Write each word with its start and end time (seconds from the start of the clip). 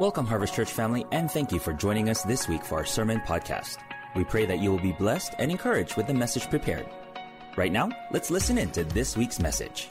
Welcome, 0.00 0.24
Harvest 0.24 0.54
Church 0.54 0.72
family, 0.72 1.04
and 1.12 1.30
thank 1.30 1.52
you 1.52 1.58
for 1.58 1.74
joining 1.74 2.08
us 2.08 2.22
this 2.22 2.48
week 2.48 2.64
for 2.64 2.76
our 2.76 2.86
sermon 2.86 3.20
podcast. 3.20 3.76
We 4.16 4.24
pray 4.24 4.46
that 4.46 4.58
you 4.58 4.70
will 4.70 4.80
be 4.80 4.92
blessed 4.92 5.34
and 5.38 5.50
encouraged 5.50 5.98
with 5.98 6.06
the 6.06 6.14
message 6.14 6.48
prepared. 6.48 6.88
Right 7.54 7.70
now, 7.70 7.90
let's 8.10 8.30
listen 8.30 8.56
in 8.56 8.70
to 8.70 8.84
this 8.84 9.14
week's 9.14 9.40
message. 9.40 9.88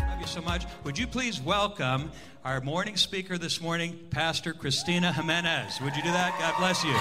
Love 0.00 0.20
you 0.20 0.26
so 0.26 0.40
much. 0.40 0.64
Would 0.84 0.98
you 0.98 1.06
please 1.06 1.38
welcome 1.38 2.10
our 2.46 2.62
morning 2.62 2.96
speaker 2.96 3.36
this 3.36 3.60
morning, 3.60 4.00
Pastor 4.08 4.54
Christina 4.54 5.12
Jimenez? 5.12 5.78
Would 5.82 5.94
you 5.94 6.02
do 6.02 6.10
that? 6.10 6.34
God 6.38 6.54
bless 6.58 6.82
you. 6.84 6.96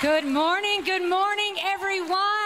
Good 0.00 0.24
morning, 0.24 0.82
good 0.82 1.08
morning, 1.08 1.58
everyone. 1.62 2.41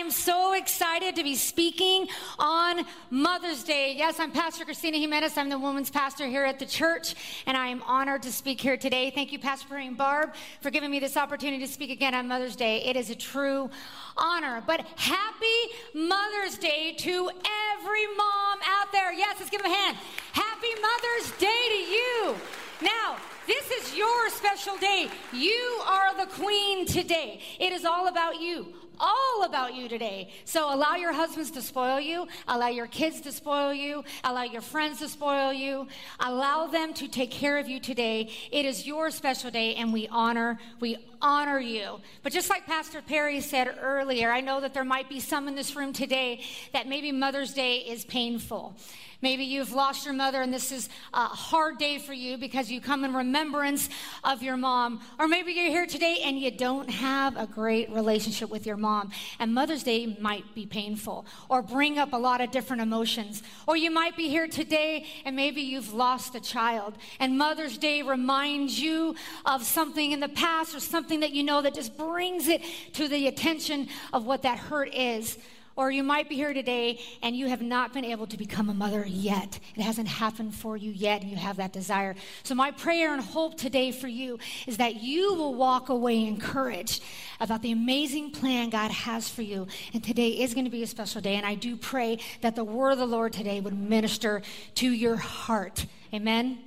I 0.00 0.02
am 0.02 0.10
so 0.10 0.54
excited 0.54 1.16
to 1.16 1.22
be 1.22 1.34
speaking 1.34 2.08
on 2.38 2.86
Mother's 3.10 3.62
Day. 3.62 3.94
Yes, 3.94 4.18
I'm 4.18 4.30
Pastor 4.30 4.64
Christina 4.64 4.96
Jimenez. 4.96 5.36
I'm 5.36 5.50
the 5.50 5.58
women's 5.58 5.90
pastor 5.90 6.26
here 6.26 6.46
at 6.46 6.58
the 6.58 6.64
church, 6.64 7.14
and 7.44 7.54
I 7.54 7.66
am 7.66 7.82
honored 7.82 8.22
to 8.22 8.32
speak 8.32 8.62
here 8.62 8.78
today. 8.78 9.10
Thank 9.10 9.30
you, 9.30 9.38
Pastor 9.38 9.68
Perry 9.68 9.86
and 9.86 9.98
Barb, 9.98 10.32
for 10.62 10.70
giving 10.70 10.90
me 10.90 11.00
this 11.00 11.18
opportunity 11.18 11.66
to 11.66 11.70
speak 11.70 11.90
again 11.90 12.14
on 12.14 12.28
Mother's 12.28 12.56
Day. 12.56 12.82
It 12.84 12.96
is 12.96 13.10
a 13.10 13.14
true 13.14 13.68
honor. 14.16 14.62
But 14.66 14.86
happy 14.96 15.74
Mother's 15.92 16.56
Day 16.56 16.94
to 16.96 17.28
every 17.74 18.06
mom 18.16 18.58
out 18.70 18.90
there. 18.92 19.12
Yes, 19.12 19.36
let's 19.38 19.50
give 19.50 19.62
them 19.62 19.70
a 19.70 19.74
hand. 19.74 19.98
Happy 20.32 20.80
Mother's 20.80 21.30
Day 21.38 21.46
to 21.68 21.92
you. 21.92 22.36
Now, 22.80 23.18
this 23.46 23.70
is 23.70 23.94
your 23.94 24.30
special 24.30 24.78
day. 24.78 25.10
You 25.34 25.82
are 25.84 26.16
the 26.16 26.32
queen 26.32 26.86
today. 26.86 27.42
It 27.58 27.74
is 27.74 27.84
all 27.84 28.08
about 28.08 28.40
you. 28.40 28.72
All 29.00 29.44
about 29.44 29.74
you 29.74 29.88
today. 29.88 30.28
So 30.44 30.74
allow 30.74 30.94
your 30.94 31.14
husbands 31.14 31.50
to 31.52 31.62
spoil 31.62 31.98
you. 31.98 32.28
Allow 32.46 32.68
your 32.68 32.86
kids 32.86 33.22
to 33.22 33.32
spoil 33.32 33.72
you. 33.72 34.04
Allow 34.24 34.42
your 34.42 34.60
friends 34.60 34.98
to 34.98 35.08
spoil 35.08 35.54
you. 35.54 35.88
Allow 36.20 36.66
them 36.66 36.92
to 36.94 37.08
take 37.08 37.30
care 37.30 37.56
of 37.56 37.66
you 37.66 37.80
today. 37.80 38.28
It 38.52 38.66
is 38.66 38.86
your 38.86 39.10
special 39.10 39.50
day 39.50 39.74
and 39.76 39.90
we 39.90 40.06
honor, 40.08 40.58
we 40.80 40.98
honor 41.22 41.58
you. 41.58 42.00
But 42.22 42.34
just 42.34 42.50
like 42.50 42.66
Pastor 42.66 43.00
Perry 43.00 43.40
said 43.40 43.74
earlier, 43.80 44.30
I 44.30 44.42
know 44.42 44.60
that 44.60 44.74
there 44.74 44.84
might 44.84 45.08
be 45.08 45.18
some 45.18 45.48
in 45.48 45.54
this 45.54 45.74
room 45.74 45.94
today 45.94 46.42
that 46.74 46.86
maybe 46.86 47.10
Mother's 47.10 47.54
Day 47.54 47.78
is 47.78 48.04
painful. 48.04 48.76
Maybe 49.22 49.44
you've 49.44 49.72
lost 49.72 50.06
your 50.06 50.14
mother 50.14 50.40
and 50.40 50.52
this 50.52 50.72
is 50.72 50.88
a 51.12 51.26
hard 51.26 51.78
day 51.78 51.98
for 51.98 52.14
you 52.14 52.38
because 52.38 52.70
you 52.70 52.80
come 52.80 53.04
in 53.04 53.12
remembrance 53.12 53.90
of 54.24 54.42
your 54.42 54.56
mom. 54.56 55.00
Or 55.18 55.28
maybe 55.28 55.52
you're 55.52 55.68
here 55.68 55.86
today 55.86 56.20
and 56.24 56.38
you 56.38 56.50
don't 56.50 56.88
have 56.88 57.36
a 57.36 57.46
great 57.46 57.90
relationship 57.90 58.48
with 58.48 58.66
your 58.66 58.78
mom. 58.78 58.89
And 59.38 59.54
Mother's 59.54 59.82
Day 59.82 60.16
might 60.20 60.54
be 60.54 60.66
painful 60.66 61.26
or 61.48 61.62
bring 61.62 61.98
up 61.98 62.12
a 62.12 62.16
lot 62.16 62.40
of 62.40 62.50
different 62.50 62.82
emotions. 62.82 63.42
Or 63.66 63.76
you 63.76 63.90
might 63.90 64.16
be 64.16 64.28
here 64.28 64.48
today 64.48 65.06
and 65.24 65.36
maybe 65.36 65.60
you've 65.60 65.92
lost 65.92 66.34
a 66.34 66.40
child. 66.40 66.94
And 67.18 67.38
Mother's 67.38 67.78
Day 67.78 68.02
reminds 68.02 68.80
you 68.80 69.14
of 69.44 69.64
something 69.64 70.12
in 70.12 70.20
the 70.20 70.28
past 70.28 70.74
or 70.74 70.80
something 70.80 71.20
that 71.20 71.32
you 71.32 71.42
know 71.42 71.62
that 71.62 71.74
just 71.74 71.96
brings 71.96 72.48
it 72.48 72.62
to 72.94 73.08
the 73.08 73.26
attention 73.26 73.88
of 74.12 74.26
what 74.26 74.42
that 74.42 74.58
hurt 74.58 74.94
is. 74.94 75.38
Or 75.80 75.90
you 75.90 76.02
might 76.02 76.28
be 76.28 76.34
here 76.34 76.52
today 76.52 77.00
and 77.22 77.34
you 77.34 77.46
have 77.46 77.62
not 77.62 77.94
been 77.94 78.04
able 78.04 78.26
to 78.26 78.36
become 78.36 78.68
a 78.68 78.74
mother 78.74 79.02
yet. 79.08 79.58
It 79.74 79.80
hasn't 79.80 80.08
happened 80.08 80.54
for 80.54 80.76
you 80.76 80.90
yet, 80.90 81.22
and 81.22 81.30
you 81.30 81.38
have 81.38 81.56
that 81.56 81.72
desire. 81.72 82.16
So, 82.42 82.54
my 82.54 82.70
prayer 82.70 83.14
and 83.14 83.22
hope 83.22 83.56
today 83.56 83.90
for 83.90 84.06
you 84.06 84.38
is 84.66 84.76
that 84.76 84.96
you 84.96 85.32
will 85.32 85.54
walk 85.54 85.88
away 85.88 86.26
encouraged 86.26 87.02
about 87.40 87.62
the 87.62 87.72
amazing 87.72 88.30
plan 88.30 88.68
God 88.68 88.90
has 88.90 89.30
for 89.30 89.40
you. 89.40 89.68
And 89.94 90.04
today 90.04 90.28
is 90.28 90.52
going 90.52 90.66
to 90.66 90.70
be 90.70 90.82
a 90.82 90.86
special 90.86 91.22
day, 91.22 91.36
and 91.36 91.46
I 91.46 91.54
do 91.54 91.78
pray 91.78 92.18
that 92.42 92.56
the 92.56 92.64
word 92.64 92.90
of 92.90 92.98
the 92.98 93.06
Lord 93.06 93.32
today 93.32 93.60
would 93.60 93.72
minister 93.72 94.42
to 94.74 94.90
your 94.90 95.16
heart. 95.16 95.86
Amen. 96.12 96.58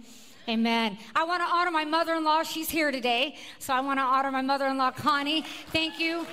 Amen. 0.49 0.97
I 1.13 1.23
want 1.25 1.43
to 1.43 1.47
honor 1.53 1.69
my 1.69 1.85
mother 1.85 2.15
in 2.15 2.23
law. 2.23 2.41
She's 2.41 2.71
here 2.71 2.89
today. 2.89 3.35
So 3.59 3.75
I 3.75 3.81
want 3.81 3.99
to 3.99 4.03
honor 4.03 4.31
my 4.31 4.41
mother 4.41 4.65
in 4.65 4.79
law, 4.79 4.89
Connie. 4.89 5.45
Thank 5.71 5.99
you 5.99 6.25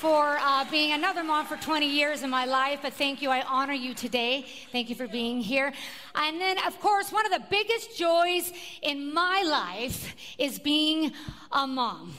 for 0.00 0.38
uh, 0.40 0.64
being 0.70 0.92
another 0.92 1.22
mom 1.22 1.44
for 1.44 1.58
20 1.58 1.86
years 1.86 2.22
in 2.22 2.30
my 2.30 2.46
life, 2.46 2.78
but 2.80 2.94
thank 2.94 3.20
you. 3.20 3.28
I 3.28 3.42
honor 3.42 3.74
you 3.74 3.92
today. 3.92 4.46
Thank 4.72 4.88
you 4.88 4.96
for 4.96 5.06
being 5.06 5.42
here. 5.42 5.74
And 6.14 6.40
then, 6.40 6.56
of 6.66 6.80
course, 6.80 7.12
one 7.12 7.26
of 7.26 7.32
the 7.32 7.44
biggest 7.50 7.98
joys 7.98 8.50
in 8.80 9.12
my 9.12 9.42
life 9.42 10.16
is 10.38 10.58
being 10.58 11.12
a 11.52 11.66
mom. 11.66 12.14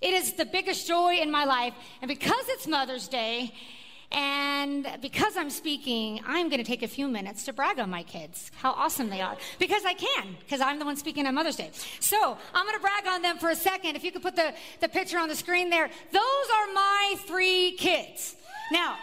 It 0.00 0.14
is 0.14 0.32
the 0.32 0.46
biggest 0.46 0.88
joy 0.88 1.16
in 1.16 1.30
my 1.30 1.44
life. 1.44 1.74
And 2.00 2.08
because 2.08 2.48
it's 2.48 2.66
Mother's 2.66 3.08
Day, 3.08 3.52
and 4.10 4.86
because 5.02 5.36
I'm 5.36 5.50
speaking, 5.50 6.20
I'm 6.26 6.48
going 6.48 6.58
to 6.58 6.66
take 6.66 6.82
a 6.82 6.88
few 6.88 7.08
minutes 7.08 7.44
to 7.44 7.52
brag 7.52 7.78
on 7.78 7.90
my 7.90 8.02
kids, 8.02 8.50
how 8.56 8.72
awesome 8.72 9.10
they 9.10 9.20
are. 9.20 9.36
Because 9.58 9.84
I 9.84 9.92
can, 9.94 10.36
because 10.40 10.60
I'm 10.60 10.78
the 10.78 10.84
one 10.84 10.96
speaking 10.96 11.26
on 11.26 11.34
Mother's 11.34 11.56
Day. 11.56 11.70
So 12.00 12.38
I'm 12.54 12.64
going 12.64 12.76
to 12.76 12.80
brag 12.80 13.06
on 13.06 13.22
them 13.22 13.38
for 13.38 13.50
a 13.50 13.56
second. 13.56 13.96
If 13.96 14.04
you 14.04 14.12
could 14.12 14.22
put 14.22 14.36
the, 14.36 14.54
the 14.80 14.88
picture 14.88 15.18
on 15.18 15.28
the 15.28 15.36
screen 15.36 15.68
there, 15.68 15.90
those 16.10 16.22
are 16.22 16.72
my 16.72 17.14
three 17.26 17.72
kids. 17.72 18.36
Now, 18.72 18.96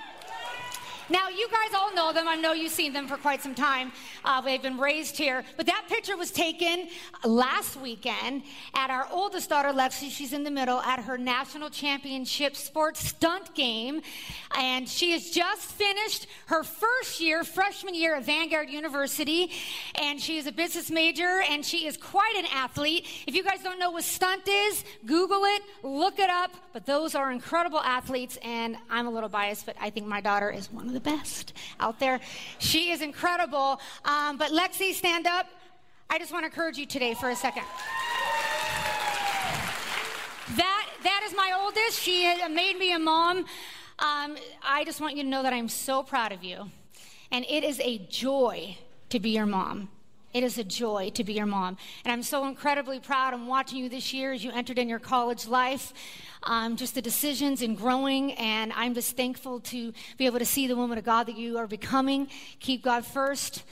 now, 1.10 1.30
you 1.30 1.48
guys 1.50 1.78
all 1.78 1.94
know 1.94 2.12
them. 2.14 2.28
I 2.28 2.36
know 2.36 2.54
you've 2.54 2.72
seen 2.72 2.92
them 2.92 3.08
for 3.08 3.18
quite 3.18 3.44
some 3.44 3.54
time. 3.54 3.92
Uh, 4.24 4.42
they've 4.42 4.62
been 4.62 4.80
raised 4.80 5.18
here. 5.18 5.44
But 5.56 5.68
that 5.68 5.86
picture 5.88 6.18
was 6.18 6.32
taken 6.32 6.88
last 7.24 7.80
weekend 7.80 8.44
at 8.74 8.90
our 8.90 9.08
oldest 9.12 9.50
daughter, 9.50 9.70
Lexi. 9.70 10.10
She's 10.10 10.34
in 10.34 10.44
the 10.44 10.50
middle 10.50 10.80
at 10.80 11.00
her 11.02 11.18
national 11.18 11.70
championship 11.70 12.56
sports 12.56 13.08
stunt 13.08 13.54
game. 13.54 14.02
And 14.58 14.90
she 14.90 15.12
has 15.12 15.30
just 15.30 15.62
finished 15.62 16.26
her 16.48 16.64
first 16.64 17.22
year, 17.22 17.44
freshman 17.44 17.94
year 17.94 18.16
at 18.16 18.26
Vanguard 18.26 18.70
University. 18.70 19.52
And 20.02 20.20
she 20.20 20.38
is 20.38 20.48
a 20.48 20.52
business 20.52 20.90
major 20.90 21.44
and 21.48 21.64
she 21.64 21.86
is 21.86 21.98
quite 21.98 22.36
an 22.36 22.46
athlete. 22.52 23.06
If 23.28 23.36
you 23.36 23.44
guys 23.44 23.62
don't 23.62 23.78
know 23.78 23.92
what 23.92 24.04
stunt 24.04 24.48
is, 24.48 24.84
Google 25.06 25.44
it, 25.44 25.62
look 25.84 26.18
it 26.18 26.32
up. 26.32 26.52
But 26.74 26.88
those 26.88 27.14
are 27.14 27.32
incredible 27.32 27.80
athletes. 27.80 28.40
And 28.42 28.76
I'm 28.90 29.06
a 29.06 29.12
little 29.12 29.30
biased, 29.30 29.68
but 29.68 29.76
I 29.80 29.92
think 29.92 30.08
my 30.08 30.20
daughter 30.20 30.50
is 30.50 30.72
one 30.72 30.88
of 30.88 30.95
the 30.96 31.02
best 31.02 31.54
out 31.80 32.00
there. 32.00 32.20
She 32.58 32.92
is 32.92 33.02
incredible. 33.02 33.80
Um, 34.06 34.38
but 34.38 34.52
Lexi, 34.52 34.94
stand 34.94 35.28
up. 35.28 35.48
I 36.10 36.18
just 36.18 36.32
want 36.32 36.44
to 36.44 36.48
encourage 36.48 36.78
you 36.78 36.86
today 36.88 37.14
for 37.14 37.30
a 37.30 37.36
second. 37.36 37.64
That 40.56 40.88
that 41.04 41.22
is 41.26 41.36
my 41.36 41.52
oldest. 41.60 42.00
She 42.00 42.26
made 42.48 42.78
me 42.80 42.94
a 42.94 43.00
mom. 43.00 43.40
Um, 44.00 44.38
I 44.64 44.84
just 44.86 45.02
want 45.02 45.16
you 45.16 45.24
to 45.24 45.30
know 45.30 45.44
that 45.44 45.54
I'm 45.54 45.70
so 45.70 46.02
proud 46.04 46.32
of 46.32 46.44
you, 46.44 46.70
and 47.32 47.46
it 47.50 47.64
is 47.64 47.80
a 47.80 48.00
joy 48.10 48.78
to 49.10 49.20
be 49.20 49.32
your 49.32 49.46
mom. 49.46 49.90
It 50.36 50.44
is 50.44 50.58
a 50.58 50.66
joy 50.66 51.12
to 51.12 51.24
be 51.24 51.32
your 51.32 51.46
mom. 51.46 51.78
And 52.04 52.12
I'm 52.12 52.22
so 52.22 52.46
incredibly 52.46 53.00
proud. 53.00 53.34
I'm 53.34 53.48
watching 53.48 53.78
you 53.78 53.88
this 53.88 54.14
year 54.14 54.34
as 54.34 54.44
you 54.44 54.52
entered 54.52 54.78
in 54.78 54.90
your 54.90 55.00
college 55.00 55.48
life 55.48 55.94
um, 56.44 56.76
just 56.76 56.94
the 56.94 57.02
decisions 57.02 57.62
and 57.62 57.78
growing. 57.78 58.34
And 58.34 58.74
I'm 58.74 58.94
just 58.94 59.16
thankful 59.16 59.62
to 59.62 59.94
be 60.18 60.26
able 60.26 60.40
to 60.40 60.46
see 60.46 60.68
the 60.68 60.76
woman 60.76 60.98
of 60.98 61.06
God 61.06 61.28
that 61.28 61.38
you 61.38 61.58
are 61.58 61.68
becoming. 61.68 62.28
Keep 62.60 62.84
God 62.84 63.06
first. 63.06 63.64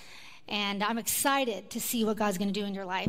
And 0.47 0.83
I'm 0.83 0.97
excited 0.97 1.69
to 1.69 1.79
see 1.79 2.03
what 2.03 2.17
God's 2.17 2.37
going 2.37 2.51
to 2.51 2.59
do 2.59 2.65
in 2.65 2.73
your 2.73 2.85
life. 2.85 3.07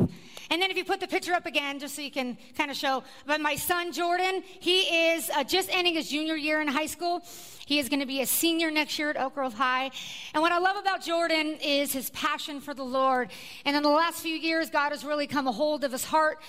And 0.49 0.61
then 0.61 0.71
if 0.71 0.77
you 0.77 0.85
put 0.85 0.99
the 0.99 1.07
picture 1.07 1.33
up 1.33 1.45
again, 1.45 1.79
just 1.79 1.95
so 1.95 2.01
you 2.01 2.11
can 2.11 2.37
kind 2.57 2.71
of 2.71 2.77
show. 2.77 3.03
But 3.25 3.41
my 3.41 3.55
son 3.55 3.91
Jordan, 3.91 4.41
he 4.59 4.81
is 5.11 5.29
uh, 5.29 5.43
just 5.43 5.69
ending 5.71 5.95
his 5.95 6.09
junior 6.09 6.35
year 6.35 6.61
in 6.61 6.67
high 6.67 6.85
school. 6.85 7.23
He 7.65 7.79
is 7.79 7.89
going 7.89 7.99
to 7.99 8.05
be 8.05 8.21
a 8.21 8.25
senior 8.25 8.71
next 8.71 8.97
year 8.97 9.09
at 9.09 9.17
Oak 9.17 9.35
Grove 9.35 9.53
High. 9.53 9.91
And 10.33 10.41
what 10.41 10.51
I 10.51 10.59
love 10.59 10.77
about 10.77 11.03
Jordan 11.03 11.57
is 11.61 11.91
his 11.91 12.09
passion 12.11 12.61
for 12.61 12.73
the 12.73 12.85
Lord. 12.85 13.31
And 13.65 13.75
in 13.75 13.83
the 13.83 13.89
last 13.89 14.21
few 14.21 14.35
years, 14.35 14.69
God 14.69 14.91
has 14.91 15.03
really 15.03 15.27
come 15.27 15.47
a 15.47 15.51
hold 15.51 15.83
of 15.83 15.91
his 15.91 16.05
heart 16.05 16.39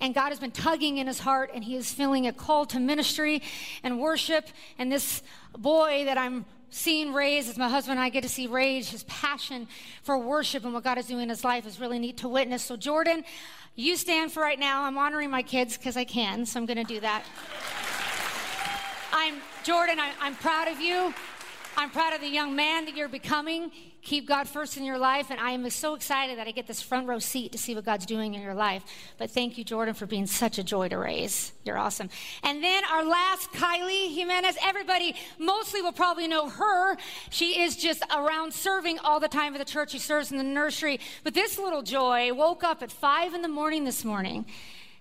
and 0.00 0.14
God 0.14 0.30
has 0.30 0.40
been 0.40 0.50
tugging 0.50 0.98
in 0.98 1.06
his 1.06 1.20
heart, 1.20 1.50
and 1.54 1.62
he 1.62 1.76
is 1.76 1.92
feeling 1.92 2.26
a 2.26 2.32
call 2.32 2.66
to 2.66 2.80
ministry 2.80 3.42
and 3.82 4.00
worship. 4.00 4.48
And 4.78 4.90
this 4.90 5.22
boy 5.56 6.04
that 6.04 6.18
I'm 6.18 6.44
seeing 6.74 7.12
raised, 7.14 7.48
as 7.48 7.56
my 7.56 7.68
husband 7.68 7.98
and 7.98 8.04
I 8.04 8.08
get 8.08 8.24
to 8.24 8.28
see 8.28 8.48
raised, 8.48 8.90
his 8.90 9.04
passion 9.04 9.68
for 10.02 10.18
worship 10.18 10.64
and 10.64 10.74
what 10.74 10.82
God 10.82 10.98
is 10.98 11.06
doing 11.06 11.22
in 11.22 11.28
his 11.28 11.44
life 11.44 11.66
is 11.66 11.78
really 11.78 12.00
neat 12.00 12.16
to 12.18 12.28
witness. 12.28 12.64
So, 12.64 12.76
Jordan, 12.76 13.24
you 13.76 13.96
stand 13.96 14.32
for 14.32 14.40
right 14.40 14.58
now. 14.58 14.82
I'm 14.82 14.98
honoring 14.98 15.30
my 15.30 15.42
kids 15.42 15.76
because 15.76 15.96
I 15.96 16.02
can, 16.02 16.44
so 16.44 16.58
I'm 16.58 16.66
going 16.66 16.78
to 16.78 16.84
do 16.84 16.98
that. 16.98 17.24
I'm 19.12 19.36
Jordan. 19.62 20.00
I, 20.00 20.10
I'm 20.20 20.34
proud 20.34 20.66
of 20.66 20.80
you. 20.80 21.14
I'm 21.76 21.90
proud 21.90 22.12
of 22.12 22.20
the 22.20 22.28
young 22.28 22.56
man 22.56 22.86
that 22.86 22.96
you're 22.96 23.08
becoming. 23.08 23.70
Keep 24.04 24.28
God 24.28 24.46
first 24.46 24.76
in 24.76 24.84
your 24.84 24.98
life, 24.98 25.30
and 25.30 25.40
I 25.40 25.52
am 25.52 25.68
so 25.70 25.94
excited 25.94 26.38
that 26.38 26.46
I 26.46 26.50
get 26.50 26.66
this 26.66 26.82
front 26.82 27.06
row 27.06 27.18
seat 27.18 27.52
to 27.52 27.58
see 27.58 27.74
what 27.74 27.86
God's 27.86 28.04
doing 28.04 28.34
in 28.34 28.42
your 28.42 28.52
life. 28.52 28.84
But 29.16 29.30
thank 29.30 29.56
you, 29.56 29.64
Jordan, 29.64 29.94
for 29.94 30.04
being 30.04 30.26
such 30.26 30.58
a 30.58 30.62
joy 30.62 30.88
to 30.88 30.98
raise. 30.98 31.52
You're 31.64 31.78
awesome. 31.78 32.10
And 32.42 32.62
then 32.62 32.84
our 32.84 33.02
last, 33.02 33.50
Kylie 33.52 34.14
Jimenez. 34.14 34.58
Everybody 34.62 35.16
mostly 35.38 35.80
will 35.80 35.92
probably 35.92 36.28
know 36.28 36.50
her. 36.50 36.98
She 37.30 37.62
is 37.62 37.76
just 37.76 38.02
around 38.14 38.52
serving 38.52 38.98
all 38.98 39.20
the 39.20 39.28
time 39.28 39.54
at 39.54 39.58
the 39.58 39.64
church. 39.64 39.92
She 39.92 39.98
serves 39.98 40.30
in 40.30 40.36
the 40.36 40.44
nursery. 40.44 41.00
But 41.22 41.32
this 41.32 41.58
little 41.58 41.82
joy 41.82 42.34
woke 42.34 42.62
up 42.62 42.82
at 42.82 42.92
five 42.92 43.32
in 43.32 43.40
the 43.40 43.48
morning 43.48 43.84
this 43.84 44.04
morning 44.04 44.44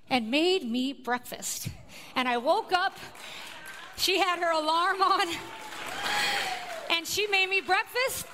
and 0.10 0.32
made 0.32 0.64
me 0.64 0.94
breakfast. 0.94 1.68
And 2.16 2.28
I 2.30 2.38
woke 2.38 2.72
up. 2.72 2.98
She 3.98 4.20
had 4.20 4.40
her 4.40 4.52
alarm 4.52 5.02
on 5.02 5.28
and 6.90 7.06
she 7.06 7.28
made 7.28 7.50
me 7.50 7.60
breakfast. 7.60 8.28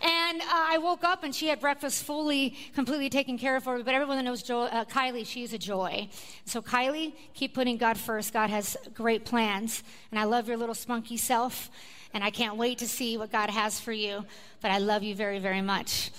And 0.00 0.40
uh, 0.40 0.44
I 0.48 0.78
woke 0.78 1.04
up 1.04 1.24
and 1.24 1.34
she 1.34 1.48
had 1.48 1.60
breakfast 1.60 2.04
fully, 2.04 2.56
completely 2.74 3.10
taken 3.10 3.36
care 3.36 3.56
of 3.56 3.64
for 3.64 3.76
me. 3.76 3.82
But 3.82 3.94
everyone 3.94 4.16
that 4.16 4.22
knows 4.22 4.42
jo- 4.42 4.62
uh, 4.62 4.84
Kylie, 4.86 5.26
she's 5.26 5.52
a 5.52 5.58
joy. 5.58 6.08
So, 6.46 6.62
Kylie, 6.62 7.12
keep 7.34 7.52
putting 7.52 7.76
God 7.76 7.98
first. 7.98 8.32
God 8.32 8.48
has 8.48 8.76
great 8.94 9.24
plans. 9.24 9.82
And 10.10 10.18
I 10.18 10.24
love 10.24 10.48
your 10.48 10.56
little 10.56 10.74
spunky 10.74 11.18
self. 11.18 11.70
And 12.14 12.24
I 12.24 12.30
can't 12.30 12.56
wait 12.56 12.78
to 12.78 12.88
see 12.88 13.18
what 13.18 13.30
God 13.30 13.50
has 13.50 13.78
for 13.78 13.92
you. 13.92 14.24
But 14.62 14.70
I 14.70 14.78
love 14.78 15.02
you 15.02 15.14
very, 15.14 15.38
very 15.38 15.62
much. 15.62 16.10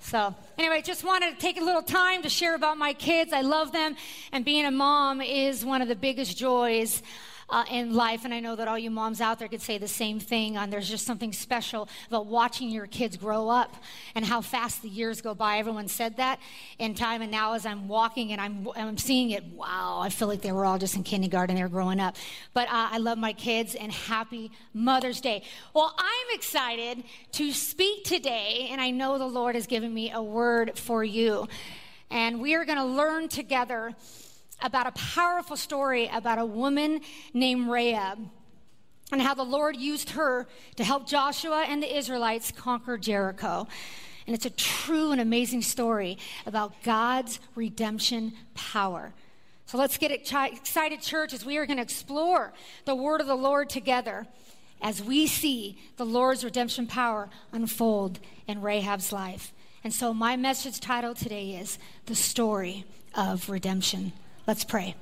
So, 0.00 0.34
anyway, 0.58 0.82
just 0.82 1.04
wanted 1.04 1.34
to 1.34 1.40
take 1.40 1.60
a 1.60 1.64
little 1.64 1.82
time 1.82 2.22
to 2.22 2.28
share 2.28 2.54
about 2.54 2.78
my 2.78 2.92
kids. 2.92 3.32
I 3.32 3.40
love 3.40 3.72
them. 3.72 3.96
And 4.32 4.44
being 4.44 4.64
a 4.64 4.70
mom 4.70 5.20
is 5.20 5.64
one 5.64 5.82
of 5.82 5.88
the 5.88 5.96
biggest 5.96 6.36
joys 6.36 7.02
uh, 7.50 7.64
in 7.70 7.94
life. 7.94 8.24
And 8.24 8.32
I 8.32 8.40
know 8.40 8.56
that 8.56 8.68
all 8.68 8.78
you 8.78 8.90
moms 8.90 9.20
out 9.20 9.38
there 9.38 9.48
could 9.48 9.60
say 9.60 9.78
the 9.78 9.88
same 9.88 10.20
thing. 10.20 10.56
And 10.56 10.72
there's 10.72 10.88
just 10.88 11.06
something 11.06 11.32
special 11.32 11.88
about 12.08 12.26
watching 12.26 12.70
your 12.70 12.86
kids 12.86 13.16
grow 13.16 13.48
up 13.48 13.74
and 14.14 14.24
how 14.24 14.40
fast 14.40 14.82
the 14.82 14.88
years 14.88 15.20
go 15.20 15.34
by. 15.34 15.58
Everyone 15.58 15.88
said 15.88 16.16
that 16.16 16.40
in 16.78 16.94
time. 16.94 17.22
And 17.22 17.30
now 17.30 17.54
as 17.54 17.66
I'm 17.66 17.88
walking 17.88 18.32
and 18.32 18.40
I'm, 18.40 18.68
I'm 18.76 18.98
seeing 18.98 19.30
it, 19.30 19.44
wow, 19.44 20.00
I 20.02 20.08
feel 20.08 20.28
like 20.28 20.42
they 20.42 20.52
were 20.52 20.64
all 20.64 20.78
just 20.78 20.96
in 20.96 21.02
kindergarten. 21.02 21.56
They 21.56 21.62
were 21.62 21.68
growing 21.68 22.00
up. 22.00 22.16
But 22.54 22.68
uh, 22.68 22.88
I 22.92 22.98
love 22.98 23.18
my 23.18 23.32
kids 23.32 23.74
and 23.74 23.92
happy 23.92 24.50
Mother's 24.72 25.20
Day. 25.20 25.42
Well, 25.74 25.94
I'm 25.98 26.36
excited 26.36 27.02
to 27.32 27.52
speak 27.52 28.04
today. 28.04 28.68
And 28.70 28.80
I 28.80 28.90
know 28.90 29.18
the 29.18 29.26
Lord 29.26 29.54
has 29.54 29.66
given 29.66 29.92
me 29.92 30.12
a 30.12 30.22
word 30.22 30.78
for 30.78 31.02
you. 31.04 31.48
And 32.10 32.40
we 32.40 32.54
are 32.54 32.64
going 32.64 32.78
to 32.78 32.84
learn 32.84 33.28
together 33.28 33.94
about 34.62 34.86
a 34.86 34.92
powerful 34.92 35.56
story 35.56 36.10
about 36.12 36.38
a 36.38 36.44
woman 36.44 37.00
named 37.32 37.68
Rahab 37.68 38.18
and 39.12 39.20
how 39.20 39.34
the 39.34 39.44
Lord 39.44 39.76
used 39.76 40.10
her 40.10 40.46
to 40.76 40.84
help 40.84 41.06
Joshua 41.06 41.64
and 41.68 41.82
the 41.82 41.96
Israelites 41.96 42.52
conquer 42.52 42.96
Jericho. 42.96 43.66
And 44.26 44.34
it's 44.34 44.46
a 44.46 44.50
true 44.50 45.12
and 45.12 45.20
amazing 45.20 45.62
story 45.62 46.18
about 46.46 46.82
God's 46.82 47.40
redemption 47.54 48.32
power. 48.54 49.12
So 49.66 49.78
let's 49.78 49.98
get 49.98 50.10
excited, 50.10 51.00
church, 51.00 51.32
as 51.32 51.44
we 51.44 51.56
are 51.56 51.66
going 51.66 51.78
to 51.78 51.82
explore 51.82 52.52
the 52.84 52.94
word 52.94 53.20
of 53.20 53.26
the 53.26 53.34
Lord 53.34 53.70
together 53.70 54.26
as 54.82 55.02
we 55.02 55.26
see 55.26 55.78
the 55.96 56.06
Lord's 56.06 56.44
redemption 56.44 56.86
power 56.86 57.28
unfold 57.52 58.18
in 58.46 58.60
Rahab's 58.60 59.12
life. 59.12 59.52
And 59.84 59.92
so, 59.92 60.12
my 60.12 60.36
message 60.36 60.80
title 60.80 61.14
today 61.14 61.52
is 61.54 61.78
The 62.06 62.14
Story 62.14 62.84
of 63.14 63.48
Redemption. 63.48 64.12
Let's 64.50 64.64
pray. 64.64 64.96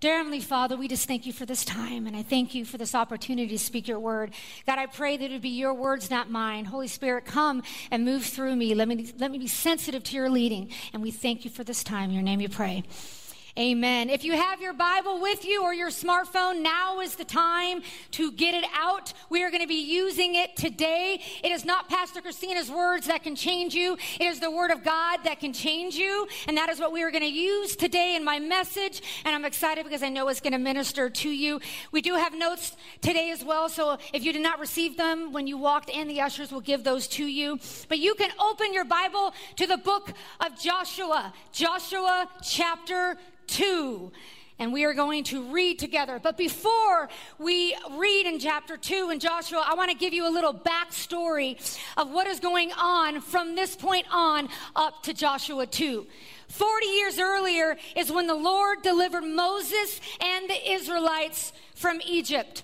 Dear 0.00 0.18
Heavenly 0.18 0.42
Father, 0.42 0.76
we 0.76 0.86
just 0.86 1.08
thank 1.08 1.24
you 1.24 1.32
for 1.32 1.46
this 1.46 1.64
time, 1.64 2.06
and 2.06 2.14
I 2.14 2.22
thank 2.22 2.54
you 2.54 2.66
for 2.66 2.76
this 2.76 2.94
opportunity 2.94 3.48
to 3.48 3.58
speak 3.58 3.88
your 3.88 3.98
word. 3.98 4.34
God, 4.66 4.78
I 4.78 4.84
pray 4.84 5.16
that 5.16 5.24
it 5.24 5.32
would 5.32 5.40
be 5.40 5.48
your 5.48 5.72
words, 5.72 6.10
not 6.10 6.30
mine. 6.30 6.66
Holy 6.66 6.86
Spirit, 6.86 7.24
come 7.24 7.62
and 7.90 8.04
move 8.04 8.22
through 8.22 8.54
me. 8.54 8.74
Let 8.74 8.86
me, 8.86 9.14
let 9.16 9.30
me 9.30 9.38
be 9.38 9.46
sensitive 9.46 10.04
to 10.04 10.16
your 10.16 10.28
leading, 10.28 10.68
and 10.92 11.02
we 11.02 11.10
thank 11.10 11.46
you 11.46 11.50
for 11.50 11.64
this 11.64 11.82
time. 11.82 12.10
In 12.10 12.16
your 12.16 12.22
name 12.22 12.38
we 12.38 12.48
pray. 12.48 12.84
Amen. 13.58 14.10
If 14.10 14.22
you 14.22 14.34
have 14.34 14.60
your 14.60 14.74
Bible 14.74 15.18
with 15.18 15.46
you 15.46 15.62
or 15.62 15.72
your 15.72 15.88
smartphone, 15.88 16.60
now 16.60 17.00
is 17.00 17.14
the 17.14 17.24
time 17.24 17.80
to 18.10 18.30
get 18.32 18.54
it 18.54 18.66
out. 18.74 19.14
We 19.30 19.42
are 19.44 19.50
going 19.50 19.62
to 19.62 19.66
be 19.66 19.82
using 19.82 20.34
it 20.34 20.56
today. 20.56 21.22
It 21.42 21.50
is 21.50 21.64
not 21.64 21.88
Pastor 21.88 22.20
Christina's 22.20 22.70
words 22.70 23.06
that 23.06 23.22
can 23.22 23.34
change 23.34 23.74
you, 23.74 23.96
it 24.20 24.26
is 24.26 24.40
the 24.40 24.50
Word 24.50 24.70
of 24.70 24.84
God 24.84 25.20
that 25.24 25.40
can 25.40 25.54
change 25.54 25.94
you. 25.94 26.28
And 26.46 26.58
that 26.58 26.68
is 26.68 26.78
what 26.78 26.92
we 26.92 27.02
are 27.02 27.10
going 27.10 27.22
to 27.22 27.32
use 27.32 27.76
today 27.76 28.14
in 28.14 28.22
my 28.22 28.38
message. 28.38 29.00
And 29.24 29.34
I'm 29.34 29.46
excited 29.46 29.84
because 29.84 30.02
I 30.02 30.10
know 30.10 30.28
it's 30.28 30.42
going 30.42 30.52
to 30.52 30.58
minister 30.58 31.08
to 31.08 31.30
you. 31.30 31.58
We 31.92 32.02
do 32.02 32.14
have 32.16 32.34
notes 32.34 32.76
today 33.00 33.30
as 33.30 33.42
well. 33.42 33.70
So 33.70 33.96
if 34.12 34.22
you 34.22 34.34
did 34.34 34.42
not 34.42 34.60
receive 34.60 34.98
them 34.98 35.32
when 35.32 35.46
you 35.46 35.56
walked 35.56 35.88
in, 35.88 36.08
the 36.08 36.20
ushers 36.20 36.52
will 36.52 36.60
give 36.60 36.84
those 36.84 37.08
to 37.08 37.24
you. 37.24 37.58
But 37.88 38.00
you 38.00 38.16
can 38.16 38.32
open 38.38 38.74
your 38.74 38.84
Bible 38.84 39.32
to 39.56 39.66
the 39.66 39.78
book 39.78 40.12
of 40.40 40.60
Joshua, 40.60 41.32
Joshua 41.52 42.28
chapter 42.42 43.16
2 43.46 44.12
and 44.58 44.72
we 44.72 44.84
are 44.84 44.94
going 44.94 45.24
to 45.24 45.52
read 45.52 45.78
together. 45.78 46.18
But 46.22 46.36
before 46.36 47.08
we 47.38 47.76
read 47.92 48.26
in 48.26 48.38
chapter 48.38 48.76
2 48.76 49.10
in 49.10 49.20
Joshua, 49.20 49.62
I 49.66 49.74
want 49.74 49.90
to 49.90 49.96
give 49.96 50.14
you 50.14 50.28
a 50.28 50.32
little 50.32 50.54
backstory 50.54 51.58
of 51.96 52.10
what 52.10 52.26
is 52.26 52.40
going 52.40 52.72
on 52.72 53.20
from 53.20 53.54
this 53.54 53.76
point 53.76 54.06
on 54.10 54.48
up 54.74 55.02
to 55.04 55.12
Joshua 55.12 55.66
2. 55.66 56.06
40 56.48 56.86
years 56.86 57.18
earlier 57.18 57.76
is 57.96 58.10
when 58.10 58.26
the 58.26 58.34
Lord 58.34 58.82
delivered 58.82 59.24
Moses 59.24 60.00
and 60.20 60.48
the 60.48 60.72
Israelites 60.72 61.52
from 61.74 62.00
Egypt. 62.06 62.62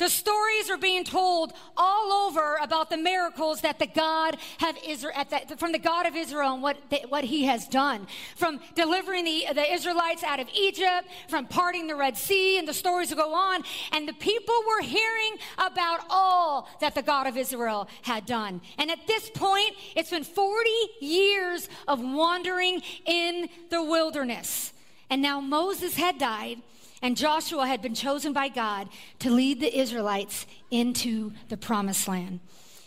The 0.00 0.08
stories 0.08 0.70
are 0.70 0.78
being 0.78 1.04
told 1.04 1.52
all 1.76 2.26
over 2.26 2.56
about 2.62 2.88
the 2.88 2.96
miracles 2.96 3.60
that 3.60 3.78
the 3.78 3.86
God 3.86 4.38
have 4.56 4.78
Israel, 4.82 5.12
from 5.58 5.72
the 5.72 5.78
God 5.78 6.06
of 6.06 6.16
Israel 6.16 6.54
and 6.54 6.62
what, 6.62 6.78
the, 6.88 7.02
what 7.10 7.22
he 7.22 7.44
has 7.44 7.68
done. 7.68 8.06
From 8.34 8.60
delivering 8.74 9.26
the, 9.26 9.44
the 9.52 9.70
Israelites 9.70 10.24
out 10.24 10.40
of 10.40 10.48
Egypt, 10.56 11.06
from 11.28 11.46
parting 11.46 11.86
the 11.86 11.96
Red 11.96 12.16
Sea, 12.16 12.58
and 12.58 12.66
the 12.66 12.72
stories 12.72 13.12
go 13.12 13.34
on. 13.34 13.62
And 13.92 14.08
the 14.08 14.14
people 14.14 14.54
were 14.66 14.80
hearing 14.80 15.36
about 15.58 16.00
all 16.08 16.66
that 16.80 16.94
the 16.94 17.02
God 17.02 17.26
of 17.26 17.36
Israel 17.36 17.86
had 18.00 18.24
done. 18.24 18.62
And 18.78 18.90
at 18.90 19.06
this 19.06 19.28
point, 19.28 19.74
it's 19.94 20.08
been 20.08 20.24
40 20.24 20.70
years 21.02 21.68
of 21.86 22.00
wandering 22.00 22.80
in 23.04 23.50
the 23.68 23.84
wilderness. 23.84 24.72
And 25.10 25.20
now 25.20 25.40
Moses 25.40 25.96
had 25.96 26.16
died 26.16 26.62
and 27.02 27.16
Joshua 27.16 27.66
had 27.66 27.80
been 27.82 27.94
chosen 27.94 28.32
by 28.32 28.48
God 28.48 28.88
to 29.20 29.30
lead 29.30 29.60
the 29.60 29.78
Israelites 29.78 30.46
into 30.70 31.32
the 31.48 31.56
promised 31.56 32.06
land. 32.06 32.40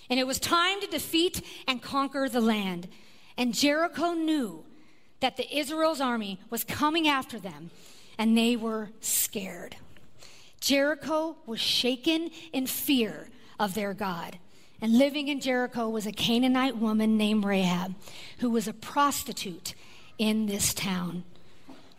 And 0.10 0.19
it 0.19 0.27
was 0.27 0.39
time 0.39 0.80
to 0.81 0.88
defeat 0.88 1.42
and 1.68 1.81
conquer 1.81 2.30
the 2.30 2.42
land. 2.42 2.88
And 3.38 3.54
Jericho 3.54 4.13
knew 4.13 4.63
that 5.21 5.38
the 5.38 5.57
Israel's 5.57 6.01
army 6.01 6.39
was 6.50 6.63
coming 6.63 7.07
after 7.07 7.39
them, 7.39 7.71
and 8.18 8.38
they 8.38 8.56
were 8.56 8.89
scared. 9.00 9.75
Jericho 10.60 11.36
was 11.45 11.60
shaken 11.60 12.30
in 12.51 12.68
fear 12.68 13.30
of 13.60 13.74
their 13.74 13.94
God. 13.94 14.38
And 14.81 14.98
living 14.98 15.30
in 15.30 15.39
Jericho 15.39 15.88
was 15.89 16.06
a 16.06 16.12
Canaanite 16.12 16.77
woman 16.77 17.18
named 17.18 17.45
Rahab, 17.45 17.95
who 18.39 18.50
was 18.50 18.68
a 18.68 18.74
prostitute 18.74 19.75
in 20.18 20.45
this 20.45 20.74
town. 20.74 21.24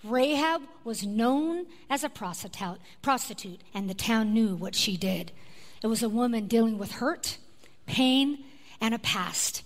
Rahab 0.05 0.63
was 0.85 1.05
known 1.05 1.67
as 1.89 2.05
a 2.05 2.11
prostitute, 2.11 3.61
and 3.73 3.89
the 3.89 3.95
town 3.95 4.35
knew 4.35 4.55
what 4.55 4.75
she 4.75 4.97
did. 4.97 5.33
It 5.83 5.87
was 5.87 6.03
a 6.03 6.09
woman 6.09 6.47
dealing 6.47 6.79
with 6.79 6.93
hurt, 6.93 7.39
pain, 7.87 8.45
and 8.81 8.95
a 8.95 8.99
past. 8.99 9.63